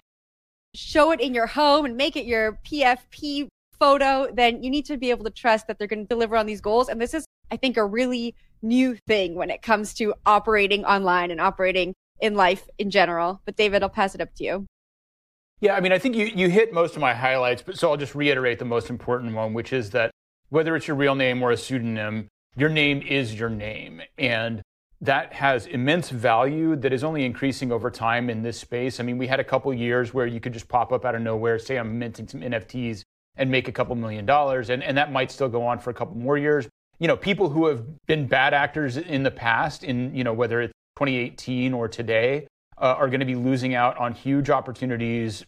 show 0.73 1.11
it 1.11 1.19
in 1.19 1.33
your 1.33 1.47
home 1.47 1.85
and 1.85 1.97
make 1.97 2.15
it 2.15 2.25
your 2.25 2.59
PFP 2.65 3.47
photo, 3.79 4.31
then 4.33 4.63
you 4.63 4.69
need 4.69 4.85
to 4.85 4.97
be 4.97 5.09
able 5.09 5.25
to 5.25 5.31
trust 5.31 5.67
that 5.67 5.77
they're 5.77 5.87
going 5.87 6.03
to 6.03 6.07
deliver 6.07 6.37
on 6.37 6.45
these 6.45 6.61
goals. 6.61 6.87
And 6.87 6.99
this 6.99 7.13
is, 7.13 7.25
I 7.51 7.57
think, 7.57 7.77
a 7.77 7.85
really 7.85 8.35
new 8.61 8.97
thing 9.07 9.35
when 9.35 9.49
it 9.49 9.61
comes 9.61 9.93
to 9.95 10.13
operating 10.25 10.85
online 10.85 11.31
and 11.31 11.41
operating 11.41 11.93
in 12.19 12.35
life 12.35 12.67
in 12.77 12.89
general. 12.89 13.41
But 13.45 13.57
David, 13.57 13.83
I'll 13.83 13.89
pass 13.89 14.15
it 14.15 14.21
up 14.21 14.33
to 14.35 14.43
you. 14.43 14.65
Yeah, 15.61 15.75
I 15.75 15.79
mean, 15.79 15.91
I 15.91 15.99
think 15.99 16.15
you, 16.15 16.25
you 16.25 16.49
hit 16.49 16.73
most 16.73 16.95
of 16.95 17.01
my 17.01 17.13
highlights, 17.13 17.61
but 17.61 17.77
so 17.77 17.89
I'll 17.89 17.97
just 17.97 18.15
reiterate 18.15 18.59
the 18.59 18.65
most 18.65 18.89
important 18.89 19.33
one, 19.33 19.53
which 19.53 19.71
is 19.71 19.91
that 19.91 20.11
whether 20.55 20.75
it's 20.75 20.87
your 20.87 20.97
real 20.97 21.15
name 21.15 21.43
or 21.43 21.51
a 21.51 21.57
pseudonym, 21.57 22.27
your 22.55 22.69
name 22.69 23.01
is 23.01 23.37
your 23.37 23.49
name. 23.49 24.01
And 24.17 24.61
that 25.01 25.33
has 25.33 25.67
immense 25.67 26.09
value 26.09 26.75
that 26.77 26.93
is 26.93 27.03
only 27.03 27.25
increasing 27.25 27.71
over 27.71 27.91
time 27.91 28.29
in 28.29 28.41
this 28.41 28.59
space. 28.59 28.99
I 28.99 29.03
mean, 29.03 29.17
we 29.17 29.27
had 29.27 29.39
a 29.39 29.43
couple 29.43 29.73
years 29.73 30.13
where 30.13 30.25
you 30.25 30.39
could 30.39 30.53
just 30.53 30.67
pop 30.67 30.91
up 30.91 31.05
out 31.05 31.13
of 31.13 31.21
nowhere, 31.21 31.59
say 31.59 31.77
I'm 31.77 31.99
minting 31.99 32.27
some 32.27 32.41
NFTs 32.41 33.03
and 33.35 33.51
make 33.51 33.67
a 33.67 33.71
couple 33.71 33.95
million 33.95 34.25
dollars, 34.25 34.69
and, 34.69 34.81
and 34.81 34.97
that 34.97 35.11
might 35.11 35.29
still 35.29 35.49
go 35.49 35.65
on 35.65 35.77
for 35.77 35.89
a 35.89 35.93
couple 35.93 36.15
more 36.15 36.37
years 36.37 36.69
you 36.99 37.07
know, 37.07 37.17
people 37.17 37.49
who 37.49 37.67
have 37.67 38.05
been 38.05 38.27
bad 38.27 38.53
actors 38.53 38.97
in 38.97 39.23
the 39.23 39.31
past, 39.31 39.83
in 39.83 40.15
you 40.15 40.23
know 40.23 40.33
whether 40.33 40.61
it's 40.61 40.73
2018 40.97 41.73
or 41.73 41.87
today, 41.87 42.47
uh, 42.77 42.95
are 42.97 43.07
going 43.07 43.19
to 43.19 43.25
be 43.25 43.35
losing 43.35 43.75
out 43.75 43.97
on 43.97 44.13
huge 44.13 44.49
opportunities 44.49 45.45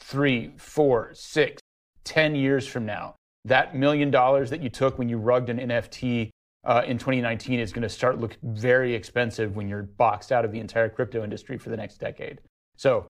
three, 0.00 0.52
four, 0.56 1.10
six, 1.14 1.60
ten 2.04 2.34
years 2.34 2.66
from 2.66 2.86
now. 2.86 3.14
That 3.46 3.76
million 3.76 4.10
dollars 4.10 4.50
that 4.50 4.60
you 4.60 4.68
took 4.68 4.98
when 4.98 5.08
you 5.08 5.18
rugged 5.18 5.56
an 5.56 5.68
NFT 5.68 6.30
uh, 6.64 6.82
in 6.84 6.98
2019 6.98 7.60
is 7.60 7.72
going 7.72 7.82
to 7.82 7.88
start 7.88 8.18
look 8.18 8.36
very 8.42 8.92
expensive 8.92 9.54
when 9.54 9.68
you're 9.68 9.84
boxed 9.84 10.32
out 10.32 10.44
of 10.44 10.50
the 10.50 10.58
entire 10.58 10.88
crypto 10.88 11.22
industry 11.22 11.56
for 11.56 11.70
the 11.70 11.76
next 11.76 11.98
decade. 11.98 12.40
So, 12.76 13.06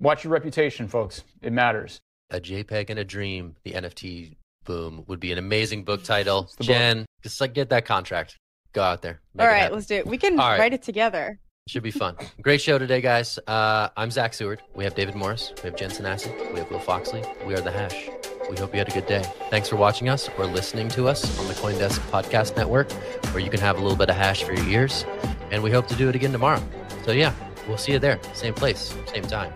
watch 0.00 0.24
your 0.24 0.32
reputation, 0.32 0.88
folks. 0.88 1.24
It 1.42 1.52
matters. 1.52 1.98
A 2.30 2.40
JPEG 2.40 2.88
and 2.88 2.98
a 2.98 3.04
dream, 3.04 3.54
the 3.64 3.72
NFT 3.72 4.36
boom 4.64 5.04
would 5.08 5.20
be 5.20 5.30
an 5.30 5.38
amazing 5.38 5.84
book 5.84 6.02
title. 6.02 6.50
Jen, 6.60 7.00
book. 7.00 7.06
just 7.22 7.40
like 7.42 7.52
get 7.52 7.68
that 7.68 7.84
contract. 7.84 8.38
Go 8.72 8.82
out 8.82 9.02
there. 9.02 9.20
All 9.38 9.46
right, 9.46 9.70
let's 9.70 9.86
do 9.86 9.96
it. 9.96 10.06
We 10.06 10.16
can 10.16 10.38
right. 10.38 10.58
write 10.58 10.72
it 10.72 10.82
together. 10.82 11.38
Should 11.68 11.82
be 11.82 11.90
fun. 11.90 12.16
Great 12.40 12.62
show 12.62 12.78
today, 12.78 13.02
guys. 13.02 13.38
Uh, 13.46 13.90
I'm 13.96 14.10
Zach 14.10 14.32
Seward. 14.32 14.62
We 14.74 14.84
have 14.84 14.94
David 14.94 15.16
Morris. 15.16 15.52
We 15.62 15.68
have 15.68 15.76
Jen 15.76 15.90
Sanasie. 15.90 16.52
We 16.52 16.60
have 16.60 16.70
Will 16.70 16.78
Foxley. 16.78 17.22
We 17.46 17.54
are 17.54 17.60
The 17.60 17.72
Hash. 17.72 18.08
We 18.50 18.56
hope 18.56 18.72
you 18.72 18.78
had 18.78 18.88
a 18.88 18.92
good 18.92 19.06
day. 19.06 19.24
Thanks 19.50 19.68
for 19.68 19.76
watching 19.76 20.08
us 20.08 20.28
or 20.38 20.46
listening 20.46 20.88
to 20.90 21.08
us 21.08 21.38
on 21.38 21.48
the 21.48 21.54
Coindesk 21.54 21.98
Podcast 22.10 22.56
Network, 22.56 22.90
where 23.32 23.40
you 23.42 23.50
can 23.50 23.60
have 23.60 23.78
a 23.78 23.80
little 23.80 23.96
bit 23.96 24.08
of 24.10 24.16
hash 24.16 24.44
for 24.44 24.52
your 24.52 24.66
ears. 24.68 25.04
And 25.50 25.62
we 25.62 25.70
hope 25.70 25.86
to 25.88 25.96
do 25.96 26.08
it 26.08 26.14
again 26.14 26.32
tomorrow. 26.32 26.62
So, 27.04 27.12
yeah, 27.12 27.32
we'll 27.68 27.78
see 27.78 27.92
you 27.92 27.98
there. 27.98 28.20
Same 28.34 28.54
place, 28.54 28.94
same 29.06 29.24
time. 29.24 29.52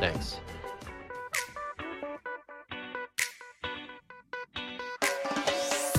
Thanks. 0.00 0.38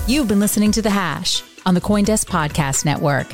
You've 0.08 0.28
been 0.28 0.38
listening 0.38 0.70
to 0.72 0.82
The 0.82 0.90
Hash 0.90 1.42
on 1.64 1.74
the 1.74 1.80
Coindesk 1.80 2.26
Podcast 2.26 2.84
Network. 2.84 3.26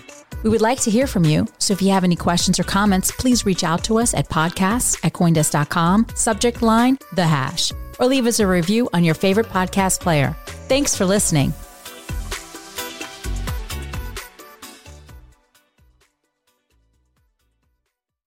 We 0.42 0.48
would 0.50 0.62
like 0.62 0.80
to 0.80 0.90
hear 0.90 1.06
from 1.06 1.24
you, 1.24 1.46
so 1.58 1.72
if 1.72 1.82
you 1.82 1.90
have 1.90 2.02
any 2.02 2.16
questions 2.16 2.58
or 2.58 2.64
comments, 2.64 3.12
please 3.12 3.44
reach 3.44 3.62
out 3.62 3.85
to 3.85 3.98
us 3.98 4.14
at 4.14 4.28
podcasts 4.28 4.98
at 5.04 5.12
coindesk.com, 5.12 6.06
subject 6.14 6.62
line 6.62 6.98
The 7.12 7.26
Hash, 7.26 7.72
or 8.02 8.08
leave 8.08 8.26
us 8.26 8.40
a 8.40 8.46
review 8.46 8.90
on 8.92 9.04
your 9.04 9.14
favorite 9.14 9.46
podcast 9.46 10.00
player. 10.00 10.36
Thanks 10.68 10.96
for 10.96 11.06
listening. 11.06 11.54